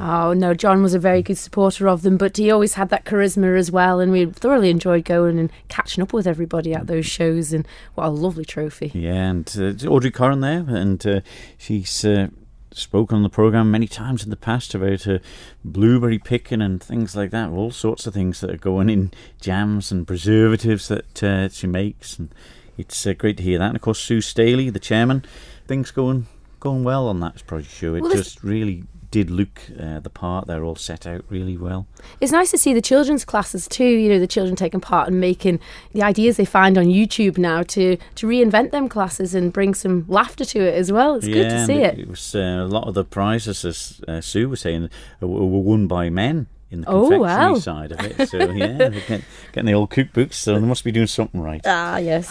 Oh 0.00 0.32
no, 0.32 0.54
John 0.54 0.82
was 0.82 0.92
a 0.92 0.98
very 0.98 1.22
good 1.22 1.38
supporter 1.38 1.88
of 1.88 2.02
them, 2.02 2.16
but 2.16 2.36
he 2.36 2.50
always 2.50 2.74
had 2.74 2.88
that 2.88 3.04
charisma 3.04 3.56
as 3.56 3.70
well, 3.70 4.00
and 4.00 4.10
we 4.10 4.26
thoroughly 4.26 4.70
enjoyed 4.70 5.04
going 5.04 5.38
and 5.38 5.52
catching 5.68 6.02
up 6.02 6.12
with 6.12 6.26
everybody 6.26 6.74
at 6.74 6.88
those 6.88 7.06
shows. 7.06 7.52
And 7.52 7.64
what 7.94 8.06
a 8.06 8.10
lovely 8.10 8.44
trophy! 8.44 8.90
Yeah, 8.92 9.30
and 9.30 9.56
uh, 9.56 9.86
Audrey 9.86 10.10
Corrin 10.10 10.40
there, 10.40 10.76
and 10.76 11.06
uh, 11.06 11.20
she's 11.56 12.04
uh, 12.04 12.26
spoken 12.72 13.18
on 13.18 13.22
the 13.22 13.28
program 13.28 13.70
many 13.70 13.86
times 13.86 14.24
in 14.24 14.30
the 14.30 14.36
past 14.36 14.74
about 14.74 15.06
uh, 15.06 15.20
blueberry 15.64 16.18
picking 16.18 16.60
and 16.60 16.82
things 16.82 17.14
like 17.14 17.30
that. 17.30 17.50
All 17.50 17.70
sorts 17.70 18.04
of 18.04 18.14
things 18.14 18.40
that 18.40 18.50
are 18.50 18.56
going 18.56 18.90
in 18.90 19.12
jams 19.40 19.92
and 19.92 20.08
preservatives 20.08 20.88
that 20.88 21.22
uh, 21.22 21.48
she 21.50 21.68
makes, 21.68 22.18
and 22.18 22.34
it's 22.76 23.06
uh, 23.06 23.12
great 23.12 23.36
to 23.38 23.42
hear 23.42 23.58
that. 23.58 23.68
And 23.68 23.76
of 23.76 23.82
course, 23.82 24.00
Sue 24.00 24.20
Staley, 24.20 24.70
the 24.70 24.80
chairman, 24.80 25.24
things 25.66 25.90
going 25.90 26.26
going 26.60 26.84
well 26.84 27.08
on 27.08 27.20
that 27.20 27.44
project 27.46 27.74
show. 27.74 27.94
It 27.94 28.02
Well, 28.02 28.12
just 28.12 28.42
really 28.44 28.84
did 29.10 29.30
look 29.30 29.60
uh, 29.78 30.00
the 30.00 30.10
part. 30.10 30.46
They're 30.46 30.64
all 30.64 30.76
set 30.76 31.06
out 31.06 31.24
really 31.28 31.56
well. 31.56 31.86
It's 32.20 32.32
nice 32.32 32.50
to 32.52 32.58
see 32.58 32.72
the 32.72 32.80
children's 32.80 33.24
classes 33.24 33.68
too. 33.68 33.84
You 33.84 34.08
know, 34.08 34.18
the 34.18 34.26
children 34.26 34.56
taking 34.56 34.80
part 34.80 35.08
and 35.08 35.20
making 35.20 35.60
the 35.92 36.02
ideas 36.02 36.38
they 36.38 36.44
find 36.44 36.78
on 36.78 36.86
YouTube 36.86 37.38
now 37.38 37.62
to 37.64 37.96
to 38.14 38.26
reinvent 38.26 38.70
them 38.70 38.88
classes 38.88 39.34
and 39.34 39.52
bring 39.52 39.74
some 39.74 40.04
laughter 40.08 40.44
to 40.46 40.60
it 40.60 40.74
as 40.74 40.90
well. 40.90 41.14
It's 41.16 41.26
good 41.26 41.50
to 41.50 41.66
see 41.66 41.82
it, 41.82 41.98
it. 41.98 42.08
was 42.08 42.34
uh, 42.34 42.38
a 42.38 42.66
lot 42.66 42.88
of 42.88 42.94
the 42.94 43.04
prizes, 43.04 43.64
as 43.64 44.00
uh, 44.08 44.20
Sue 44.20 44.48
was 44.48 44.60
saying, 44.60 44.88
were 45.20 45.28
won 45.28 45.86
by 45.86 46.08
men 46.08 46.46
in 46.72 46.80
the 46.80 46.88
Oh, 46.88 47.08
confectionery 47.10 47.52
wow. 47.52 47.58
side 47.58 47.92
of 47.92 48.00
it. 48.00 48.28
So 48.28 48.38
yeah, 48.38 48.66
they're 48.78 48.90
getting, 48.90 49.22
getting 49.52 49.66
the 49.66 49.74
old 49.74 49.90
cookbooks, 49.90 50.34
so 50.34 50.54
they 50.54 50.66
must 50.66 50.84
be 50.84 50.90
doing 50.92 51.06
something 51.06 51.40
right. 51.40 51.60
Ah, 51.66 51.98
yes. 51.98 52.28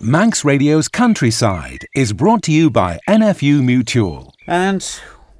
Manx 0.00 0.44
Radio's 0.44 0.88
Countryside 0.88 1.86
is 1.94 2.12
brought 2.12 2.42
to 2.44 2.52
you 2.52 2.70
by 2.70 2.98
NFU 3.08 3.62
Mutual. 3.62 4.32
And 4.46 4.82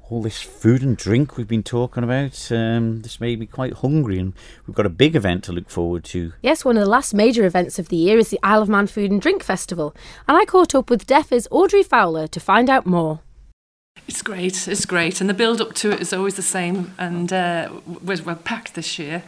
all 0.09 0.21
this 0.21 0.41
food 0.41 0.81
and 0.81 0.95
drink 0.95 1.35
we've 1.35 1.47
been 1.47 1.63
talking 1.63 2.03
about, 2.03 2.51
um, 2.51 3.01
this 3.01 3.19
made 3.19 3.39
me 3.39 3.45
quite 3.45 3.73
hungry, 3.73 4.19
and 4.19 4.33
we've 4.65 4.75
got 4.75 4.85
a 4.85 4.89
big 4.89 5.15
event 5.15 5.43
to 5.43 5.51
look 5.51 5.69
forward 5.69 6.03
to. 6.05 6.33
Yes, 6.41 6.63
one 6.63 6.77
of 6.77 6.83
the 6.83 6.89
last 6.89 7.13
major 7.13 7.45
events 7.45 7.77
of 7.77 7.89
the 7.89 7.97
year 7.97 8.17
is 8.17 8.29
the 8.29 8.39
Isle 8.41 8.61
of 8.61 8.69
Man 8.69 8.87
Food 8.87 9.11
and 9.11 9.21
Drink 9.21 9.43
Festival, 9.43 9.95
and 10.27 10.37
I 10.37 10.45
caught 10.45 10.73
up 10.73 10.89
with 10.89 11.07
DEFA's 11.07 11.47
Audrey 11.51 11.83
Fowler 11.83 12.27
to 12.27 12.39
find 12.39 12.69
out 12.69 12.85
more. 12.85 13.19
It's 14.07 14.21
great, 14.21 14.67
it's 14.67 14.85
great. 14.85 15.19
And 15.19 15.29
the 15.29 15.33
build 15.33 15.59
up 15.59 15.73
to 15.75 15.91
it 15.91 15.99
is 15.99 16.13
always 16.13 16.35
the 16.35 16.41
same, 16.41 16.93
and 16.97 17.33
uh, 17.33 17.69
we're, 17.85 18.21
we're 18.23 18.35
packed 18.35 18.75
this 18.75 18.97
year. 18.97 19.23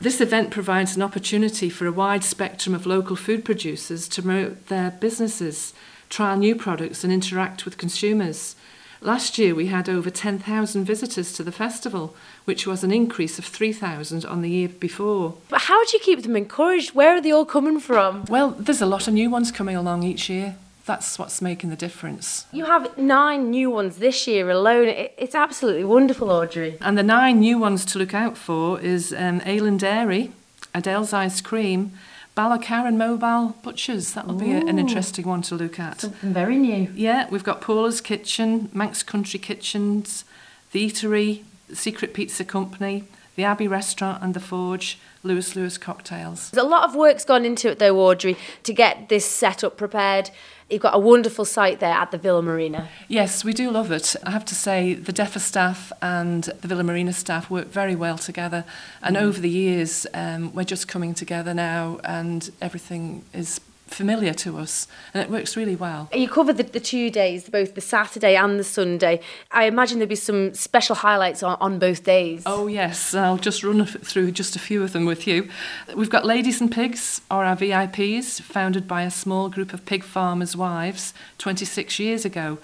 This 0.00 0.20
event 0.20 0.50
provides 0.50 0.96
an 0.96 1.02
opportunity 1.02 1.68
for 1.68 1.86
a 1.86 1.92
wide 1.92 2.24
spectrum 2.24 2.74
of 2.74 2.86
local 2.86 3.16
food 3.16 3.44
producers 3.44 4.08
to 4.08 4.22
promote 4.22 4.68
their 4.68 4.92
businesses, 4.92 5.74
trial 6.08 6.38
new 6.38 6.54
products, 6.54 7.02
and 7.04 7.12
interact 7.12 7.64
with 7.64 7.76
consumers. 7.76 8.56
Last 9.02 9.38
year, 9.38 9.54
we 9.54 9.66
had 9.66 9.88
over 9.88 10.10
10,000 10.10 10.84
visitors 10.84 11.32
to 11.32 11.42
the 11.42 11.52
festival, 11.52 12.14
which 12.44 12.66
was 12.66 12.84
an 12.84 12.92
increase 12.92 13.38
of 13.38 13.46
3,000 13.46 14.26
on 14.26 14.42
the 14.42 14.50
year 14.50 14.68
before. 14.68 15.36
But 15.48 15.62
how 15.62 15.82
do 15.86 15.96
you 15.96 16.00
keep 16.00 16.22
them 16.22 16.36
encouraged? 16.36 16.94
Where 16.94 17.16
are 17.16 17.20
they 17.20 17.30
all 17.30 17.46
coming 17.46 17.80
from? 17.80 18.26
Well, 18.26 18.50
there's 18.50 18.82
a 18.82 18.86
lot 18.86 19.08
of 19.08 19.14
new 19.14 19.30
ones 19.30 19.50
coming 19.50 19.74
along 19.74 20.02
each 20.02 20.28
year. 20.28 20.56
That's 20.84 21.18
what's 21.18 21.40
making 21.40 21.70
the 21.70 21.76
difference. 21.76 22.44
You 22.52 22.66
have 22.66 22.98
nine 22.98 23.50
new 23.50 23.70
ones 23.70 23.98
this 23.98 24.26
year 24.26 24.50
alone. 24.50 24.88
It's 24.88 25.34
absolutely 25.34 25.84
wonderful, 25.84 26.30
Audrey. 26.30 26.76
And 26.82 26.98
the 26.98 27.02
nine 27.02 27.40
new 27.40 27.58
ones 27.58 27.86
to 27.86 27.98
look 27.98 28.12
out 28.12 28.36
for 28.36 28.80
is 28.80 29.14
um, 29.14 29.40
Aylan 29.40 29.78
Dairy, 29.78 30.32
Adele's 30.74 31.14
Ice 31.14 31.40
Cream, 31.40 31.92
Balacaran 32.40 32.96
Mobile 32.96 33.54
Butchers. 33.62 34.14
That'll 34.14 34.32
be 34.34 34.52
a, 34.52 34.60
an 34.60 34.78
interesting 34.78 35.26
one 35.26 35.42
to 35.42 35.54
look 35.56 35.78
at. 35.78 36.00
Something 36.00 36.32
very 36.32 36.56
new. 36.56 36.90
Yeah, 36.94 37.28
we've 37.28 37.44
got 37.44 37.60
Paula's 37.60 38.00
Kitchen, 38.00 38.70
Manx 38.72 39.02
Country 39.02 39.38
Kitchens, 39.38 40.24
The 40.72 40.90
Eatery, 40.90 41.42
Secret 41.74 42.14
Pizza 42.14 42.46
Company, 42.46 43.04
The 43.36 43.44
Abbey 43.44 43.68
Restaurant 43.68 44.22
and 44.22 44.32
The 44.32 44.40
Forge, 44.40 44.98
Lewis 45.22 45.54
Lewis 45.54 45.76
Cocktails. 45.76 46.50
There's 46.50 46.64
a 46.64 46.68
lot 46.68 46.88
of 46.88 46.94
work's 46.94 47.24
gone 47.24 47.44
into 47.44 47.70
it, 47.70 47.78
though, 47.78 47.98
Audrey, 48.00 48.36
to 48.62 48.72
get 48.72 49.08
this 49.08 49.24
setup 49.24 49.76
prepared. 49.76 50.30
You've 50.70 50.82
got 50.82 50.94
a 50.94 50.98
wonderful 50.98 51.44
site 51.44 51.80
there 51.80 51.92
at 51.92 52.10
the 52.12 52.18
Villa 52.18 52.42
Marina. 52.42 52.88
Yes, 53.08 53.44
we 53.44 53.52
do 53.52 53.70
love 53.70 53.90
it. 53.90 54.14
I 54.24 54.30
have 54.30 54.44
to 54.46 54.54
say, 54.54 54.94
the 54.94 55.12
DEFA 55.12 55.40
staff 55.40 55.92
and 56.00 56.44
the 56.44 56.68
Villa 56.68 56.84
Marina 56.84 57.12
staff 57.12 57.50
work 57.50 57.66
very 57.66 57.96
well 57.96 58.16
together. 58.16 58.64
And 59.02 59.16
over 59.16 59.40
the 59.40 59.50
years, 59.50 60.06
um, 60.14 60.54
we're 60.54 60.64
just 60.64 60.86
coming 60.86 61.12
together 61.12 61.52
now, 61.54 61.98
and 62.04 62.50
everything 62.62 63.24
is 63.34 63.60
familiar 63.90 64.32
to 64.32 64.56
us, 64.58 64.86
and 65.12 65.22
it 65.22 65.30
works 65.30 65.56
really 65.56 65.76
well. 65.76 66.08
You 66.14 66.28
covered 66.28 66.56
the, 66.56 66.62
the 66.62 66.80
two 66.80 67.10
days, 67.10 67.48
both 67.48 67.74
the 67.74 67.80
Saturday 67.80 68.36
and 68.36 68.58
the 68.58 68.64
Sunday. 68.64 69.20
I 69.50 69.64
imagine 69.64 69.98
there'll 69.98 70.08
be 70.08 70.14
some 70.14 70.54
special 70.54 70.96
highlights 70.96 71.42
on, 71.42 71.56
on 71.60 71.78
both 71.78 72.04
days. 72.04 72.42
Oh, 72.46 72.66
yes, 72.66 73.14
I'll 73.14 73.36
just 73.36 73.62
run 73.62 73.84
through 73.84 74.32
just 74.32 74.56
a 74.56 74.58
few 74.58 74.82
of 74.82 74.92
them 74.92 75.04
with 75.04 75.26
you. 75.26 75.48
We've 75.94 76.10
got 76.10 76.24
Ladies 76.24 76.60
and 76.60 76.70
Pigs, 76.70 77.20
or 77.30 77.44
our 77.44 77.56
VIPs, 77.56 78.40
founded 78.40 78.86
by 78.86 79.02
a 79.02 79.10
small 79.10 79.48
group 79.48 79.74
of 79.74 79.84
pig 79.84 80.04
farmers' 80.04 80.56
wives 80.56 81.12
26 81.38 81.98
years 81.98 82.24
ago. 82.24 82.58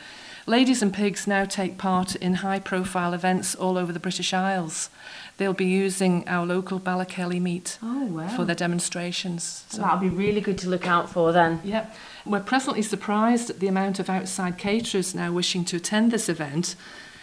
Ladies 0.48 0.80
and 0.80 0.94
Pigs 0.94 1.26
now 1.26 1.44
take 1.44 1.76
part 1.76 2.14
in 2.14 2.34
high 2.34 2.60
profile 2.60 3.12
events 3.14 3.56
all 3.56 3.76
over 3.76 3.92
the 3.92 3.98
British 3.98 4.32
Isles. 4.32 4.90
They'll 5.38 5.52
be 5.52 5.64
using 5.66 6.26
our 6.28 6.46
local 6.46 6.78
Ballakelly 6.78 7.40
meat 7.40 7.78
Oh, 7.82 8.04
wow. 8.06 8.28
for 8.28 8.44
their 8.44 8.54
demonstrations. 8.54 9.64
So- 9.68 9.82
That'll 9.82 9.98
be 9.98 10.08
really 10.08 10.40
good 10.40 10.56
to 10.58 10.68
look 10.68 10.86
out 10.86 11.10
for 11.10 11.32
then. 11.32 11.60
yeah, 11.64 11.86
we're 12.24 12.38
presently 12.40 12.82
surprised 12.82 13.50
at 13.50 13.58
the 13.58 13.66
amount 13.66 13.98
of 13.98 14.08
outside 14.08 14.56
caterers 14.56 15.16
now 15.16 15.32
wishing 15.32 15.64
to 15.64 15.76
attend 15.76 16.12
this 16.12 16.28
event, 16.28 16.76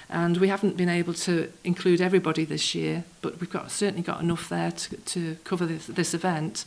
and 0.09 0.35
we 0.37 0.49
haven't 0.49 0.75
been 0.75 0.89
able 0.89 1.13
to 1.13 1.49
include 1.63 2.01
everybody 2.01 2.43
this 2.43 2.75
year, 2.75 3.05
but 3.21 3.39
we've 3.39 3.49
got 3.49 3.71
certainly 3.71 4.03
got 4.03 4.19
enough 4.21 4.49
there 4.49 4.71
to, 4.71 4.97
to 4.97 5.37
cover 5.45 5.65
this, 5.65 5.87
this 5.87 6.13
event, 6.13 6.65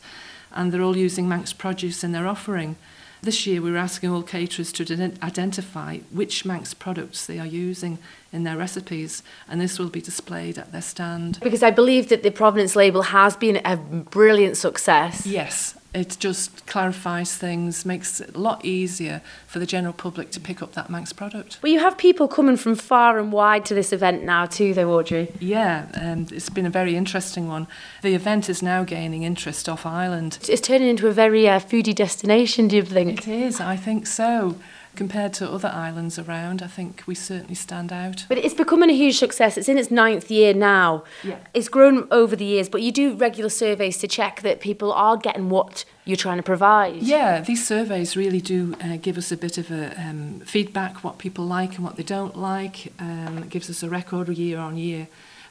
and 0.51 0.71
they're 0.71 0.81
all 0.81 0.97
using 0.97 1.29
Manx 1.29 1.53
produce 1.53 2.03
in 2.03 2.13
their 2.13 2.25
offering. 2.27 2.77
This 3.21 3.47
year, 3.47 3.61
we're 3.61 3.77
asking 3.77 4.11
all 4.11 4.23
caterers 4.23 4.71
to 4.73 4.85
ident- 4.85 5.21
identify 5.23 5.99
which 6.11 6.45
Manx 6.45 6.73
products 6.73 7.25
they 7.25 7.39
are 7.39 7.45
using 7.45 7.97
in 8.31 8.43
their 8.43 8.57
recipes, 8.57 9.23
and 9.49 9.59
this 9.59 9.79
will 9.79 9.89
be 9.89 10.01
displayed 10.01 10.57
at 10.57 10.71
their 10.71 10.81
stand. 10.81 11.39
Because 11.41 11.63
I 11.63 11.71
believe 11.71 12.09
that 12.09 12.23
the 12.23 12.31
Provenance 12.31 12.75
label 12.75 13.03
has 13.03 13.35
been 13.35 13.61
a 13.65 13.77
brilliant 13.77 14.57
success. 14.57 15.25
Yes, 15.25 15.76
it 15.93 16.17
just 16.19 16.65
clarifies 16.67 17.35
things, 17.35 17.85
makes 17.85 18.21
it 18.21 18.35
a 18.35 18.39
lot 18.39 18.63
easier 18.63 19.21
for 19.47 19.59
the 19.59 19.65
general 19.65 19.93
public 19.93 20.31
to 20.31 20.39
pick 20.39 20.61
up 20.61 20.73
that 20.73 20.89
Manx 20.89 21.13
product. 21.13 21.59
Well, 21.61 21.71
you 21.71 21.79
have 21.79 21.97
people 21.97 22.27
coming 22.27 22.57
from 22.57 22.75
far 22.75 23.17
and 23.17 23.31
wide 23.31 23.65
to 23.65 23.73
this 23.73 23.91
event 23.93 24.23
now 24.23 24.45
too, 24.45 24.73
though, 24.73 24.93
Audrey. 24.93 25.31
Yeah, 25.39 25.87
um, 25.95 26.27
it's 26.31 26.49
been 26.49 26.65
a 26.65 26.69
very 26.69 26.95
interesting 26.95 27.47
one. 27.47 27.67
The 28.01 28.15
event 28.15 28.49
is 28.49 28.61
now 28.61 28.83
gaining 28.83 29.23
interest 29.23 29.67
off 29.67 29.85
island. 29.85 30.39
It's 30.47 30.61
turning 30.61 30.89
into 30.89 31.07
a 31.07 31.11
very 31.13 31.47
uh, 31.47 31.59
foodie 31.59 31.95
destination, 31.95 32.67
do 32.67 32.75
you 32.75 32.83
think? 32.83 33.19
It 33.19 33.27
is, 33.27 33.59
I 33.59 33.75
think 33.75 34.07
so. 34.07 34.57
Compared 34.95 35.33
to 35.33 35.49
other 35.49 35.69
islands 35.69 36.17
around, 36.17 36.61
I 36.61 36.67
think 36.67 37.03
we 37.05 37.13
certainly 37.13 37.55
stand 37.55 37.93
out. 37.93 38.25
But 38.27 38.39
it's 38.39 38.53
becoming 38.53 38.89
a 38.89 38.93
huge 38.93 39.19
success. 39.19 39.57
It's 39.57 39.69
in 39.69 39.77
its 39.77 39.91
ninth 39.91 40.31
year 40.31 40.53
now. 40.53 41.03
Yeah. 41.23 41.37
It's 41.53 41.69
grown 41.69 42.07
over 42.09 42.35
the 42.35 42.45
years, 42.45 42.67
but 42.67 42.81
you 42.81 42.91
do 42.91 43.15
regular 43.15 43.49
surveys 43.49 43.97
to 43.99 44.07
check 44.07 44.41
that 44.41 44.59
people 44.59 44.91
are 44.91 45.17
getting 45.17 45.49
what 45.49 45.85
you're 46.05 46.17
trying 46.17 46.37
to 46.37 46.43
provide. 46.43 46.95
Yeah, 47.03 47.41
these 47.41 47.67
surveys 47.67 48.15
really 48.15 48.41
do 48.41 48.75
uh, 48.81 48.97
give 48.97 49.17
us 49.17 49.31
a 49.31 49.37
bit 49.37 49.57
of 49.57 49.69
a 49.69 49.93
um, 50.01 50.39
feedback 50.45 51.03
what 51.03 51.17
people 51.17 51.45
like 51.45 51.75
and 51.75 51.83
what 51.83 51.95
they 51.95 52.03
don't 52.03 52.35
like. 52.37 52.93
Um, 52.99 53.39
it 53.39 53.49
gives 53.49 53.69
us 53.69 53.83
a 53.83 53.89
record 53.89 54.29
year 54.29 54.57
on 54.57 54.77
year. 54.77 55.07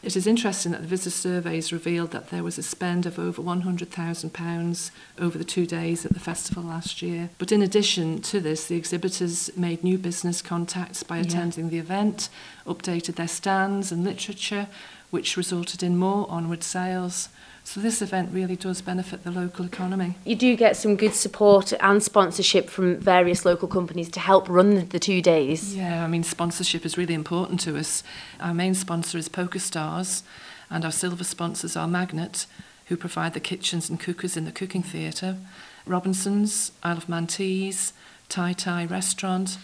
It 0.07 0.15
is 0.15 0.29
interesting 0.29 0.71
that 0.71 0.83
the 0.83 0.87
visitor 0.87 1.11
surveys 1.11 1.73
revealed 1.73 2.13
that 2.13 2.29
there 2.31 2.45
was 2.45 2.59
a 2.59 2.63
spend 2.63 3.07
of 3.07 3.19
over 3.19 3.43
£100,000 3.43 4.91
over 5.19 5.37
the 5.37 5.43
two 5.43 5.67
days 5.67 6.07
at 6.07 6.13
the 6.13 6.21
festival 6.21 6.63
last 6.63 7.03
year. 7.03 7.31
But 7.39 7.51
in 7.51 7.61
addition 7.61 8.23
to 8.23 8.39
this, 8.39 8.69
the 8.69 8.77
exhibitors 8.77 9.51
made 9.57 9.83
new 9.83 9.99
business 9.99 10.43
contacts 10.43 11.03
by 11.03 11.19
attending 11.19 11.65
yeah. 11.65 11.71
the 11.71 11.79
event, 11.79 12.29
updated 12.69 13.17
their 13.17 13.27
stands 13.27 13.91
and 13.91 14.05
literature, 14.05 14.69
which 15.11 15.37
resulted 15.37 15.83
in 15.83 15.97
more 15.97 16.31
onward 16.31 16.63
sales. 16.63 17.29
So 17.67 17.81
this 17.81 18.01
event 18.01 18.31
really 18.33 18.55
does 18.55 18.81
benefit 18.81 19.25
the 19.25 19.33
local 19.33 19.65
economy. 19.65 20.15
You 20.25 20.37
do 20.37 20.55
get 20.55 20.77
some 20.77 20.95
good 20.95 21.15
support 21.15 21.73
and 21.81 22.01
sponsorship 22.01 22.71
from 22.71 22.97
various 23.01 23.45
local 23.45 23.67
companies 23.67 24.09
to 24.11 24.21
help 24.21 24.49
run 24.49 24.89
the 24.91 25.01
two 25.01 25.21
days. 25.21 25.75
Yeah, 25.75 26.05
I 26.05 26.07
mean, 26.07 26.23
sponsorship 26.23 26.87
is 26.87 26.97
really 26.97 27.13
important 27.13 27.59
to 27.63 27.77
us. 27.77 28.05
Our 28.39 28.55
main 28.55 28.75
sponsor 28.75 29.19
is 29.19 29.29
Poker 29.29 29.59
Stars, 29.59 30.23
and 30.71 30.85
our 30.85 30.93
silver 30.93 31.25
sponsors 31.25 31.77
are 31.77 31.89
Magnet, 31.89 32.47
who 32.87 32.97
provide 32.97 33.35
the 33.35 33.41
kitchens 33.41 33.91
and 33.91 33.99
cookers 33.99 34.37
in 34.37 34.45
the 34.45 34.53
cooking 34.53 34.85
theatre, 34.85 35.37
Robinson's, 35.87 36.71
Isle 36.85 36.99
of 36.99 37.09
Man 37.09 37.27
Teas, 37.27 37.93
Tai 38.29 38.53
Tai 38.53 38.85
Restaurant, 38.85 39.59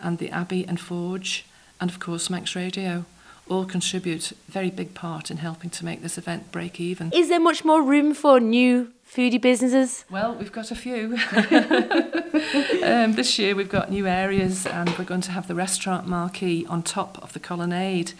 and 0.00 0.18
the 0.18 0.30
Abbey 0.30 0.64
and 0.64 0.78
Forge, 0.78 1.44
and 1.80 1.90
of 1.90 1.98
course 1.98 2.30
Manx 2.30 2.54
Radio. 2.54 3.04
All 3.48 3.64
contribute 3.64 4.32
a 4.32 4.34
very 4.50 4.70
big 4.70 4.94
part 4.94 5.30
in 5.30 5.38
helping 5.38 5.70
to 5.70 5.84
make 5.84 6.02
this 6.02 6.18
event 6.18 6.50
break 6.52 6.80
even. 6.80 7.12
Is 7.12 7.28
there 7.28 7.40
much 7.40 7.64
more 7.64 7.82
room 7.82 8.14
for 8.14 8.40
new 8.40 8.92
foodie 9.10 9.40
businesses? 9.40 10.04
Well, 10.10 10.34
we've 10.34 10.52
got 10.52 10.70
a 10.70 10.74
few. 10.74 11.16
um, 12.82 13.14
this 13.14 13.38
year 13.38 13.54
we've 13.54 13.68
got 13.68 13.90
new 13.90 14.06
areas 14.06 14.66
and 14.66 14.90
we're 14.98 15.04
going 15.04 15.20
to 15.22 15.32
have 15.32 15.48
the 15.48 15.54
restaurant 15.54 16.06
marquee 16.06 16.66
on 16.68 16.82
top 16.82 17.18
of 17.22 17.32
the 17.32 17.40
colonnade 17.40 18.12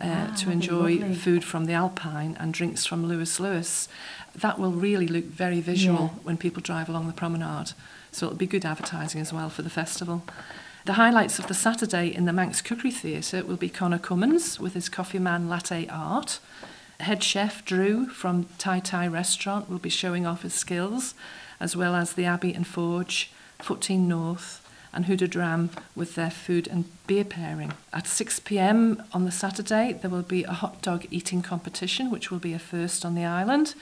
uh, 0.00 0.06
wow, 0.06 0.34
to 0.36 0.50
enjoy 0.50 0.96
lovely. 0.96 1.14
food 1.14 1.44
from 1.44 1.66
the 1.66 1.72
Alpine 1.72 2.36
and 2.40 2.54
drinks 2.54 2.86
from 2.86 3.06
Lewis 3.06 3.38
Lewis. 3.40 3.88
That 4.34 4.58
will 4.58 4.72
really 4.72 5.06
look 5.06 5.24
very 5.24 5.60
visual 5.60 6.12
Yeah. 6.14 6.22
when 6.22 6.36
people 6.36 6.62
drive 6.62 6.88
along 6.88 7.06
the 7.06 7.12
promenade. 7.12 7.72
So 8.12 8.26
it'll 8.26 8.38
be 8.38 8.46
good 8.46 8.64
advertising 8.64 9.20
as 9.20 9.32
well 9.32 9.50
for 9.50 9.62
the 9.62 9.70
festival. 9.70 10.22
The 10.90 10.94
highlights 10.94 11.38
of 11.38 11.46
the 11.46 11.54
Saturday 11.54 12.12
in 12.12 12.24
the 12.24 12.32
Manx 12.32 12.60
Cookery 12.60 12.90
Theatre 12.90 13.44
will 13.44 13.56
be 13.56 13.68
Connor 13.68 14.00
Cummins 14.00 14.58
with 14.58 14.74
his 14.74 14.88
Coffee 14.88 15.20
Man 15.20 15.48
Latte 15.48 15.86
Art. 15.86 16.40
Head 16.98 17.22
chef 17.22 17.64
Drew 17.64 18.08
from 18.08 18.48
Tai 18.58 18.80
Tai 18.80 19.06
Restaurant 19.06 19.70
will 19.70 19.78
be 19.78 19.88
showing 19.88 20.26
off 20.26 20.42
his 20.42 20.52
skills, 20.52 21.14
as 21.60 21.76
well 21.76 21.94
as 21.94 22.14
the 22.14 22.24
Abbey 22.24 22.52
and 22.52 22.66
Forge, 22.66 23.30
Fourteen 23.60 24.08
North, 24.08 24.68
and 24.92 25.04
Hooded 25.04 25.36
Ram 25.36 25.70
with 25.94 26.16
their 26.16 26.28
food 26.28 26.66
and 26.66 26.86
beer 27.06 27.24
pairing. 27.24 27.72
At 27.92 28.08
6 28.08 28.40
pm 28.40 29.00
on 29.12 29.24
the 29.24 29.30
Saturday, 29.30 29.92
there 29.92 30.10
will 30.10 30.22
be 30.22 30.42
a 30.42 30.50
hot 30.50 30.82
dog 30.82 31.06
eating 31.12 31.40
competition, 31.40 32.10
which 32.10 32.32
will 32.32 32.40
be 32.40 32.52
a 32.52 32.58
first 32.58 33.04
on 33.04 33.14
the 33.14 33.24
island. 33.24 33.76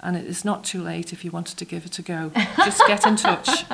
And 0.00 0.16
it 0.16 0.26
is 0.26 0.44
not 0.44 0.64
too 0.64 0.80
late 0.80 1.12
if 1.12 1.24
you 1.24 1.30
wanted 1.30 1.58
to 1.58 1.64
give 1.64 1.84
it 1.84 1.98
a 1.98 2.02
go. 2.02 2.30
Just 2.58 2.82
get 2.86 3.06
in 3.06 3.16
touch. 3.16 3.64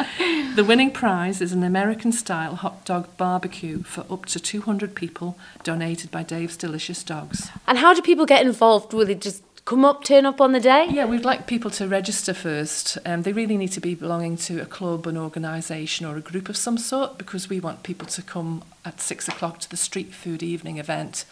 The 0.55 0.65
winning 0.65 0.91
prize 0.91 1.41
is 1.41 1.53
an 1.53 1.63
American 1.63 2.13
style 2.13 2.57
hot 2.57 2.85
dog 2.85 3.09
barbecue 3.17 3.83
for 3.83 4.07
up 4.11 4.27
to 4.27 4.41
200 4.41 4.95
people, 4.95 5.37
donated 5.63 6.11
by 6.11 6.23
Dave's 6.23 6.57
Delicious 6.57 7.03
Dogs. 7.03 7.51
And 7.67 7.79
how 7.79 7.93
do 7.93 8.01
people 8.01 8.25
get 8.25 8.47
involved? 8.47 8.93
Will 8.93 9.05
they 9.05 9.17
just 9.17 9.43
come 9.65 9.85
up, 9.85 10.05
turn 10.05 10.27
up 10.27 10.41
on 10.41 10.53
the 10.53 10.61
day? 10.61 10.87
Yeah, 10.91 11.07
we'd 11.07 11.25
like 11.25 11.47
people 11.47 11.71
to 11.73 11.89
register 11.89 12.35
first. 12.35 12.99
Um, 13.05 13.23
they 13.23 13.33
really 13.33 13.57
need 13.57 13.73
to 13.73 13.81
be 13.81 13.95
belonging 13.95 14.37
to 14.39 14.61
a 14.61 14.67
club, 14.67 15.07
an 15.07 15.17
organisation, 15.17 16.07
or 16.07 16.17
a 16.17 16.21
group 16.21 16.49
of 16.49 16.57
some 16.57 16.79
sort 16.79 17.19
because 17.19 17.49
we 17.49 17.61
want 17.61 17.83
people 17.83 18.07
to 18.09 18.23
come 18.23 18.63
at 18.85 19.01
six 19.01 19.29
o'clock 19.29 19.61
to 19.61 19.71
the 19.71 19.77
street 19.77 20.13
food 20.13 20.43
evening 20.43 20.79
event. 20.79 21.25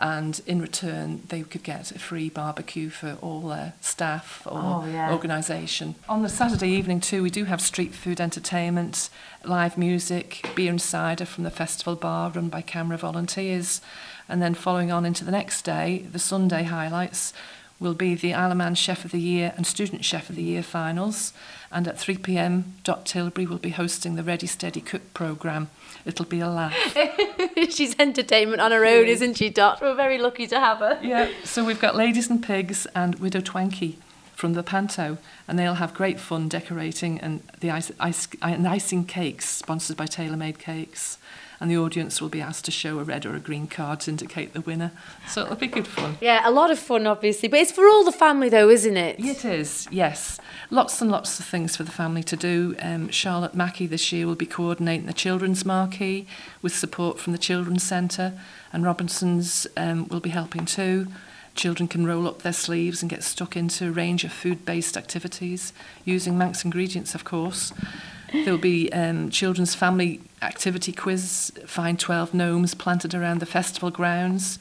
And 0.00 0.40
in 0.46 0.60
return, 0.62 1.22
they 1.28 1.42
could 1.42 1.64
get 1.64 1.90
a 1.90 1.98
free 1.98 2.28
barbecue 2.28 2.88
for 2.88 3.16
all 3.20 3.40
their 3.48 3.72
staff 3.80 4.42
or 4.46 4.52
Oh, 4.62 4.86
yeah. 4.86 5.10
organisation. 5.12 5.96
On 6.08 6.22
the 6.22 6.28
Saturday 6.28 6.68
evening, 6.68 7.00
too, 7.00 7.20
we 7.22 7.30
do 7.30 7.44
have 7.46 7.60
street 7.60 7.92
food 7.94 8.20
entertainment, 8.20 9.10
live 9.44 9.76
music, 9.76 10.48
beer 10.54 10.70
and 10.70 10.80
cider 10.80 11.24
from 11.24 11.42
the 11.42 11.50
festival 11.50 11.96
bar 11.96 12.30
run 12.30 12.48
by 12.48 12.62
CAMRA 12.62 12.98
volunteers. 12.98 13.80
And 14.28 14.40
then 14.40 14.54
following 14.54 14.92
on 14.92 15.04
into 15.04 15.24
the 15.24 15.32
next 15.32 15.62
day, 15.62 16.06
the 16.12 16.18
Sunday 16.20 16.62
highlights 16.62 17.32
will 17.80 17.94
be 17.94 18.14
the 18.14 18.34
Isle 18.34 18.50
of 18.50 18.56
Man 18.56 18.74
Chef 18.74 19.04
of 19.04 19.12
the 19.12 19.20
Year 19.20 19.52
and 19.56 19.66
Student 19.66 20.04
Chef 20.04 20.28
of 20.30 20.36
the 20.36 20.42
Year 20.42 20.62
finals. 20.62 21.32
And 21.70 21.86
at 21.86 21.98
3 21.98 22.18
pm, 22.18 22.74
Dot 22.82 23.06
Tilbury 23.06 23.46
will 23.46 23.58
be 23.58 23.70
hosting 23.70 24.16
the 24.16 24.22
Ready 24.22 24.46
Steady 24.46 24.80
Cook 24.80 25.14
programme. 25.14 25.70
It'll 26.04 26.24
be 26.24 26.40
a 26.40 26.48
laugh. 26.48 26.74
She's 27.70 27.94
entertainment 27.98 28.60
on 28.60 28.72
her 28.72 28.84
own, 28.84 29.06
isn't 29.06 29.34
she, 29.34 29.50
Dot? 29.50 29.80
We're 29.80 29.94
very 29.94 30.18
lucky 30.18 30.46
to 30.48 30.58
have 30.58 30.78
her. 30.78 30.98
yeah, 31.02 31.28
so 31.44 31.64
we've 31.64 31.80
got 31.80 31.94
Ladies 31.94 32.30
and 32.30 32.42
Pigs 32.42 32.86
and 32.94 33.16
Widow 33.16 33.40
Twankey 33.40 33.96
from 34.34 34.54
the 34.54 34.62
Panto, 34.62 35.18
and 35.46 35.58
they'll 35.58 35.74
have 35.74 35.92
great 35.94 36.18
fun 36.20 36.48
decorating 36.48 37.18
and 37.20 37.42
the 37.60 37.70
ice, 37.70 37.90
ice, 38.00 38.28
and 38.40 38.66
icing 38.66 39.04
cakes 39.04 39.48
sponsored 39.48 39.96
by 39.96 40.06
Tailor 40.06 40.36
Made 40.36 40.58
Cakes. 40.58 41.18
And 41.60 41.68
the 41.70 41.76
audience 41.76 42.20
will 42.20 42.28
be 42.28 42.40
asked 42.40 42.64
to 42.66 42.70
show 42.70 43.00
a 43.00 43.04
red 43.04 43.26
or 43.26 43.34
a 43.34 43.40
green 43.40 43.66
card 43.66 44.00
to 44.00 44.10
indicate 44.10 44.52
the 44.52 44.60
winner. 44.60 44.92
So 45.26 45.42
it'll 45.42 45.56
be 45.56 45.66
good 45.66 45.88
fun. 45.88 46.16
Yeah, 46.20 46.48
a 46.48 46.52
lot 46.52 46.70
of 46.70 46.78
fun, 46.78 47.06
obviously. 47.06 47.48
But 47.48 47.58
it's 47.60 47.72
for 47.72 47.86
all 47.88 48.04
the 48.04 48.12
family, 48.12 48.48
though, 48.48 48.68
isn't 48.68 48.96
it? 48.96 49.18
It 49.18 49.44
is, 49.44 49.88
yes. 49.90 50.38
Lots 50.70 51.00
and 51.02 51.10
lots 51.10 51.40
of 51.40 51.46
things 51.46 51.76
for 51.76 51.82
the 51.82 51.90
family 51.90 52.22
to 52.22 52.36
do. 52.36 52.76
Um, 52.80 53.08
Charlotte 53.08 53.54
Mackey 53.56 53.88
this 53.88 54.12
year 54.12 54.26
will 54.26 54.36
be 54.36 54.46
coordinating 54.46 55.06
the 55.06 55.12
Children's 55.12 55.64
Marquee 55.64 56.26
with 56.62 56.76
support 56.76 57.18
from 57.18 57.32
the 57.32 57.38
Children's 57.38 57.82
Centre, 57.82 58.38
and 58.72 58.84
Robinson's 58.84 59.66
um, 59.76 60.06
will 60.08 60.20
be 60.20 60.30
helping 60.30 60.64
too. 60.64 61.08
Children 61.56 61.88
can 61.88 62.06
roll 62.06 62.28
up 62.28 62.42
their 62.42 62.52
sleeves 62.52 63.02
and 63.02 63.10
get 63.10 63.24
stuck 63.24 63.56
into 63.56 63.88
a 63.88 63.90
range 63.90 64.22
of 64.22 64.30
food 64.30 64.64
based 64.64 64.96
activities 64.96 65.72
using 66.04 66.38
Manx 66.38 66.64
ingredients, 66.64 67.16
of 67.16 67.24
course. 67.24 67.72
There 68.32 68.52
will 68.52 68.58
be 68.58 68.92
um, 68.92 69.30
children's 69.30 69.74
family 69.74 70.20
activity 70.42 70.92
quiz, 70.92 71.52
find 71.66 71.98
12 71.98 72.34
gnomes 72.34 72.74
planted 72.74 73.14
around 73.14 73.40
the 73.40 73.46
festival 73.46 73.90
grounds, 73.90 74.58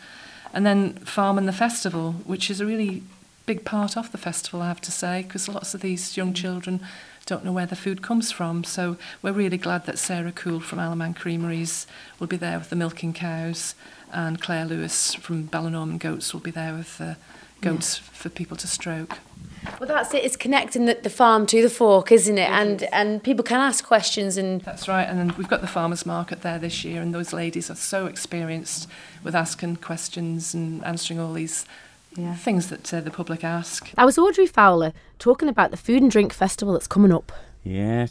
and 0.54 0.66
then 0.66 0.94
Farm 0.94 1.38
and 1.38 1.48
the 1.48 1.54
Festival, 1.54 2.14
which 2.26 2.50
is 2.50 2.62
a 2.62 2.66
really 2.66 3.04
big 3.46 3.64
part 3.64 3.98
of 3.98 4.12
the 4.12 4.18
festival, 4.18 4.62
I 4.62 4.68
have 4.68 4.82
to 4.82 4.92
say, 4.92 5.24
because 5.24 5.48
lots 5.48 5.74
of 5.74 5.82
these 5.82 6.18
young 6.18 6.34
children 6.34 6.82
don't 7.26 7.44
know 7.44 7.52
where 7.52 7.66
the 7.66 7.76
food 7.76 8.02
comes 8.02 8.32
from. 8.32 8.64
So 8.64 8.98
we're 9.22 9.34
really 9.34 9.58
glad 9.58 9.86
that 9.86 10.00
Sarah 10.00 10.32
Cool 10.32 10.60
from 10.60 10.80
Alaman 10.80 11.16
Creameries 11.16 11.88
will 12.20 12.28
be 12.28 12.38
there 12.38 12.58
with 12.58 12.70
the 12.70 12.76
milking 12.76 13.14
cows, 13.14 13.76
and 14.12 14.42
Claire 14.42 14.66
Lewis 14.66 15.14
from 15.14 15.48
Ballinorman 15.48 16.00
Goats 16.00 16.34
will 16.34 16.42
be 16.42 16.52
there 16.52 16.74
with 16.74 16.98
the 16.98 17.18
goats 17.62 17.98
for 17.98 18.30
people 18.30 18.58
to 18.58 18.68
stroke. 18.68 19.20
Well, 19.80 19.88
that's 19.88 20.14
it. 20.14 20.24
It's 20.24 20.38
connecting 20.38 20.86
the, 20.86 20.96
the 20.96 21.10
farm 21.10 21.46
to 21.48 21.62
the 21.62 21.70
fork, 21.70 22.12
isn't 22.12 22.38
it? 22.38 22.50
And 22.50 22.84
and 22.94 23.22
people 23.22 23.44
can 23.44 23.60
ask 23.60 23.86
questions 23.86 24.38
and 24.38 24.62
That's 24.62 24.88
right, 24.88 25.04
and 25.04 25.20
then 25.20 25.36
we've 25.38 25.48
got 25.50 25.62
the 25.62 25.68
farmers 25.68 26.06
market 26.06 26.42
there 26.42 26.58
this 26.60 26.84
year, 26.86 27.02
and 27.02 27.14
those 27.14 27.34
ladies 27.34 27.70
are 27.70 27.76
so 27.76 28.06
experienced 28.06 28.88
with 29.24 29.36
asking 29.36 29.78
questions 29.78 30.54
and 30.54 30.84
answering 30.86 31.20
all 31.20 31.34
these 31.34 31.66
things 32.36 32.70
that 32.70 32.94
uh, 32.94 33.02
the 33.02 33.12
public 33.12 33.44
ask. 33.44 33.92
That 33.92 34.06
was 34.06 34.18
Audrey 34.18 34.48
Fowler 34.48 34.94
talking 35.20 35.50
about 35.50 35.72
the 35.72 35.78
food 35.78 36.02
and 36.02 36.10
drink 36.10 36.34
festival 36.34 36.74
that's 36.74 36.88
coming 36.88 37.12
up. 37.12 37.32
Yeah, 37.64 38.08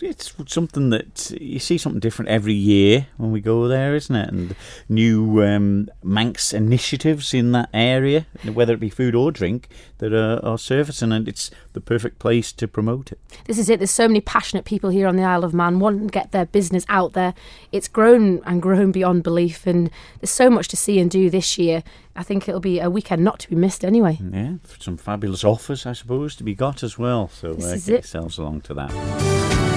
it's 0.00 0.34
something 0.46 0.90
that 0.90 1.32
you 1.40 1.58
see 1.58 1.78
something 1.78 2.00
different 2.00 2.30
every 2.30 2.52
year 2.52 3.06
when 3.16 3.32
we 3.32 3.40
go 3.40 3.68
there, 3.68 3.94
isn't 3.94 4.14
it? 4.14 4.28
And 4.28 4.56
new 4.88 5.42
um, 5.44 5.88
Manx 6.02 6.52
initiatives 6.52 7.32
in 7.34 7.52
that 7.52 7.68
area, 7.72 8.26
whether 8.52 8.74
it 8.74 8.80
be 8.80 8.90
food 8.90 9.14
or 9.14 9.32
drink, 9.32 9.68
that 9.98 10.12
are, 10.12 10.44
are 10.44 10.58
surfacing, 10.58 11.12
and 11.12 11.28
it's 11.28 11.50
the 11.72 11.80
perfect 11.80 12.18
place 12.18 12.52
to 12.52 12.68
promote 12.68 13.12
it. 13.12 13.20
This 13.46 13.58
is 13.58 13.70
it. 13.70 13.78
There's 13.80 13.90
so 13.90 14.08
many 14.08 14.20
passionate 14.20 14.64
people 14.64 14.90
here 14.90 15.06
on 15.06 15.16
the 15.16 15.22
Isle 15.22 15.44
of 15.44 15.54
Man 15.54 15.78
wanting 15.78 16.08
to 16.08 16.12
get 16.12 16.32
their 16.32 16.46
business 16.46 16.84
out 16.88 17.12
there. 17.14 17.34
It's 17.72 17.88
grown 17.88 18.42
and 18.44 18.60
grown 18.60 18.92
beyond 18.92 19.22
belief, 19.22 19.66
and 19.66 19.90
there's 20.20 20.30
so 20.30 20.50
much 20.50 20.68
to 20.68 20.76
see 20.76 20.98
and 20.98 21.10
do 21.10 21.30
this 21.30 21.58
year. 21.58 21.82
I 22.14 22.22
think 22.22 22.48
it'll 22.48 22.60
be 22.60 22.80
a 22.80 22.88
weekend 22.88 23.22
not 23.24 23.38
to 23.40 23.50
be 23.50 23.56
missed 23.56 23.84
anyway. 23.84 24.18
Yeah, 24.32 24.54
some 24.78 24.96
fabulous 24.96 25.44
offers, 25.44 25.84
I 25.84 25.92
suppose, 25.92 26.34
to 26.36 26.44
be 26.44 26.54
got 26.54 26.82
as 26.82 26.98
well. 26.98 27.28
So 27.28 27.52
uh, 27.52 27.56
get 27.56 27.88
it. 27.88 27.88
yourselves 27.88 28.38
along 28.38 28.62
to 28.62 28.74
that. 28.74 29.75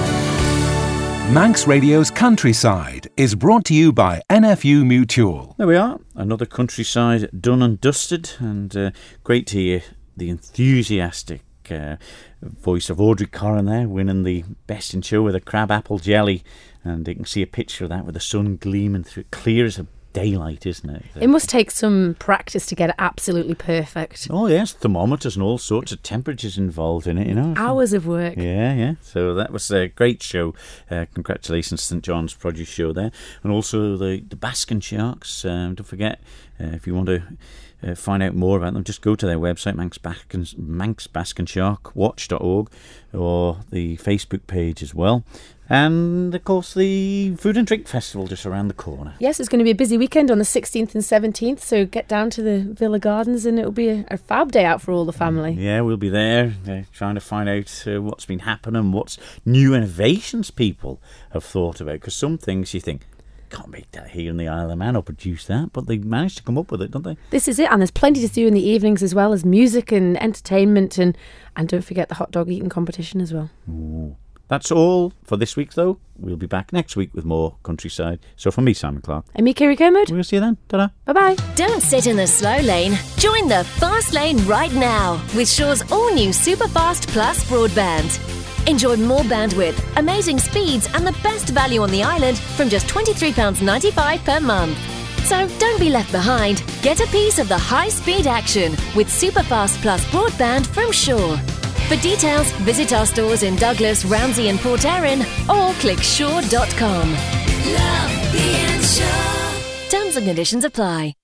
Manx 1.32 1.68
Radio's 1.68 2.10
Countryside 2.10 3.08
is 3.16 3.36
brought 3.36 3.64
to 3.66 3.74
you 3.74 3.92
by 3.92 4.20
NFU 4.28 4.84
Mutual. 4.84 5.54
There 5.58 5.66
we 5.68 5.76
are, 5.76 6.00
another 6.16 6.44
countryside 6.44 7.30
done 7.40 7.62
and 7.62 7.80
dusted, 7.80 8.32
and 8.40 8.76
uh, 8.76 8.90
great 9.22 9.46
to 9.48 9.58
hear 9.58 9.82
the 10.16 10.28
enthusiastic 10.28 11.42
uh, 11.70 11.96
voice 12.42 12.90
of 12.90 13.00
Audrey 13.00 13.28
Corrin 13.28 13.66
there, 13.66 13.86
winning 13.86 14.24
the 14.24 14.44
best 14.66 14.92
in 14.92 15.02
show 15.02 15.22
with 15.22 15.36
a 15.36 15.40
crab 15.40 15.70
apple 15.70 16.00
jelly, 16.00 16.42
and 16.82 17.06
you 17.06 17.14
can 17.14 17.24
see 17.24 17.42
a 17.42 17.46
picture 17.46 17.84
of 17.84 17.90
that 17.90 18.04
with 18.04 18.14
the 18.14 18.20
sun 18.20 18.56
gleaming 18.56 19.04
through, 19.04 19.24
clear 19.30 19.64
as 19.64 19.78
a 19.78 19.86
daylight, 20.12 20.66
isn't 20.66 20.90
it? 20.90 21.04
It 21.20 21.28
must 21.28 21.48
take 21.48 21.70
some 21.70 22.16
practice 22.18 22.66
to 22.66 22.74
get 22.74 22.90
it 22.90 22.96
absolutely 22.98 23.54
perfect. 23.54 24.26
Oh 24.30 24.46
yes, 24.46 24.72
thermometers 24.72 25.36
and 25.36 25.42
all 25.42 25.58
sorts 25.58 25.92
of 25.92 26.02
temperatures 26.02 26.58
involved 26.58 27.06
in 27.06 27.18
it, 27.18 27.26
you 27.26 27.34
know. 27.34 27.54
Hours 27.56 27.92
of 27.92 28.06
work. 28.06 28.36
Yeah, 28.36 28.74
yeah. 28.74 28.94
So 29.00 29.34
that 29.34 29.52
was 29.52 29.70
a 29.70 29.88
great 29.88 30.22
show. 30.22 30.54
Uh, 30.90 31.06
congratulations, 31.14 31.82
St 31.82 32.02
John's 32.02 32.34
Produce 32.34 32.68
Show 32.68 32.92
there, 32.92 33.12
and 33.42 33.52
also 33.52 33.96
the 33.96 34.22
the 34.28 34.36
Baskin 34.36 34.82
Sharks. 34.82 35.44
Um, 35.44 35.74
don't 35.74 35.86
forget 35.86 36.20
uh, 36.60 36.74
if 36.74 36.86
you 36.86 36.94
want 36.94 37.06
to. 37.08 37.22
Uh, 37.82 37.94
find 37.94 38.22
out 38.22 38.34
more 38.34 38.58
about 38.58 38.74
them, 38.74 38.84
just 38.84 39.00
go 39.00 39.16
to 39.16 39.24
their 39.24 39.38
website, 39.38 39.74
Manx 39.74 39.96
Baskin, 39.96 40.54
manxbaskinsharkwatch.org, 40.56 42.70
or 43.14 43.60
the 43.70 43.96
Facebook 43.96 44.46
page 44.46 44.82
as 44.82 44.94
well. 44.94 45.24
And 45.70 46.34
of 46.34 46.42
course, 46.42 46.74
the 46.74 47.36
Food 47.36 47.56
and 47.56 47.64
Drink 47.64 47.86
Festival 47.86 48.26
just 48.26 48.44
around 48.44 48.66
the 48.66 48.74
corner. 48.74 49.14
Yes, 49.20 49.38
it's 49.38 49.48
going 49.48 49.60
to 49.60 49.64
be 49.64 49.70
a 49.70 49.74
busy 49.76 49.96
weekend 49.96 50.28
on 50.28 50.38
the 50.38 50.44
16th 50.44 50.96
and 50.96 51.34
17th, 51.34 51.60
so 51.60 51.86
get 51.86 52.08
down 52.08 52.28
to 52.30 52.42
the 52.42 52.74
Villa 52.74 52.98
Gardens 52.98 53.46
and 53.46 53.56
it'll 53.56 53.70
be 53.70 53.88
a, 53.88 54.04
a 54.08 54.16
fab 54.16 54.50
day 54.50 54.64
out 54.64 54.82
for 54.82 54.90
all 54.90 55.04
the 55.04 55.12
family. 55.12 55.52
Yeah, 55.52 55.82
we'll 55.82 55.96
be 55.96 56.08
there 56.08 56.54
uh, 56.68 56.82
trying 56.92 57.14
to 57.14 57.20
find 57.20 57.48
out 57.48 57.84
uh, 57.86 58.02
what's 58.02 58.26
been 58.26 58.40
happening, 58.40 58.90
what's 58.90 59.16
new 59.44 59.72
innovations 59.72 60.50
people 60.50 61.00
have 61.32 61.44
thought 61.44 61.80
about. 61.80 61.92
Because 61.92 62.16
some 62.16 62.36
things 62.36 62.74
you 62.74 62.80
think, 62.80 63.02
can't 63.50 63.68
make 63.68 63.90
that 63.92 64.10
here 64.10 64.30
in 64.30 64.36
the 64.36 64.48
Isle 64.48 64.70
of 64.70 64.78
Man 64.78 64.96
or 64.96 65.02
produce 65.02 65.46
that, 65.46 65.72
but 65.72 65.86
they 65.86 65.98
managed 65.98 66.38
to 66.38 66.42
come 66.42 66.56
up 66.56 66.70
with 66.70 66.82
it, 66.82 66.90
don't 66.90 67.02
they? 67.02 67.16
This 67.30 67.48
is 67.48 67.58
it, 67.58 67.70
and 67.70 67.80
there's 67.80 67.90
plenty 67.90 68.26
to 68.26 68.32
do 68.32 68.46
in 68.46 68.54
the 68.54 68.62
evenings 68.62 69.02
as 69.02 69.14
well 69.14 69.32
as 69.32 69.44
music 69.44 69.92
and 69.92 70.20
entertainment, 70.22 70.98
and 70.98 71.16
and 71.56 71.68
don't 71.68 71.84
forget 71.84 72.08
the 72.08 72.14
hot 72.16 72.30
dog 72.30 72.48
eating 72.48 72.68
competition 72.68 73.20
as 73.20 73.32
well. 73.32 73.50
Ooh, 73.68 74.16
That's 74.50 74.72
all 74.72 75.12
for 75.22 75.36
this 75.36 75.56
week, 75.56 75.74
though. 75.74 76.00
We'll 76.18 76.36
be 76.36 76.48
back 76.48 76.72
next 76.72 76.96
week 76.96 77.14
with 77.14 77.24
more 77.24 77.56
countryside. 77.62 78.18
So 78.34 78.50
from 78.50 78.64
me, 78.64 78.74
Simon 78.74 79.00
Clark. 79.00 79.26
And 79.36 79.44
me, 79.44 79.54
Kiri 79.54 79.76
Kermode. 79.76 80.10
We'll 80.10 80.24
see 80.24 80.36
you 80.36 80.40
then. 80.40 80.58
Ta-da. 80.68 80.88
Bye 81.04 81.12
bye. 81.12 81.36
Don't 81.54 81.80
sit 81.80 82.08
in 82.08 82.16
the 82.16 82.26
slow 82.26 82.58
lane. 82.58 82.98
Join 83.16 83.46
the 83.46 83.62
fast 83.78 84.12
lane 84.12 84.44
right 84.46 84.72
now 84.74 85.22
with 85.36 85.48
Sure's 85.48 85.82
all 85.92 86.12
new 86.12 86.30
Superfast 86.30 87.06
Plus 87.08 87.48
broadband. 87.48 88.18
Enjoy 88.68 88.96
more 88.96 89.22
bandwidth, 89.22 89.80
amazing 89.96 90.40
speeds, 90.40 90.92
and 90.94 91.06
the 91.06 91.16
best 91.22 91.50
value 91.50 91.82
on 91.82 91.90
the 91.92 92.02
island 92.02 92.36
from 92.36 92.68
just 92.68 92.88
£23.95 92.88 94.24
per 94.24 94.40
month. 94.40 94.76
So 95.26 95.46
don't 95.60 95.78
be 95.78 95.90
left 95.90 96.10
behind. 96.10 96.64
Get 96.82 96.98
a 96.98 97.06
piece 97.06 97.38
of 97.38 97.48
the 97.48 97.56
high 97.56 97.88
speed 97.88 98.26
action 98.26 98.72
with 98.96 99.06
Superfast 99.06 99.80
Plus 99.80 100.04
broadband 100.06 100.66
from 100.66 100.90
Shaw. 100.90 101.38
For 101.88 101.96
details, 101.96 102.50
visit 102.52 102.92
our 102.92 103.06
stores 103.06 103.42
in 103.42 103.56
Douglas, 103.56 104.04
Ramsey, 104.04 104.48
and 104.48 104.58
Port 104.60 104.84
Erin 104.84 105.22
or 105.48 105.72
click 105.74 105.98
sure.com. 105.98 107.10
Love 107.12 108.32
being 108.32 108.80
Sure. 108.80 109.90
Terms 109.90 110.16
and 110.16 110.26
conditions 110.26 110.64
apply. 110.64 111.14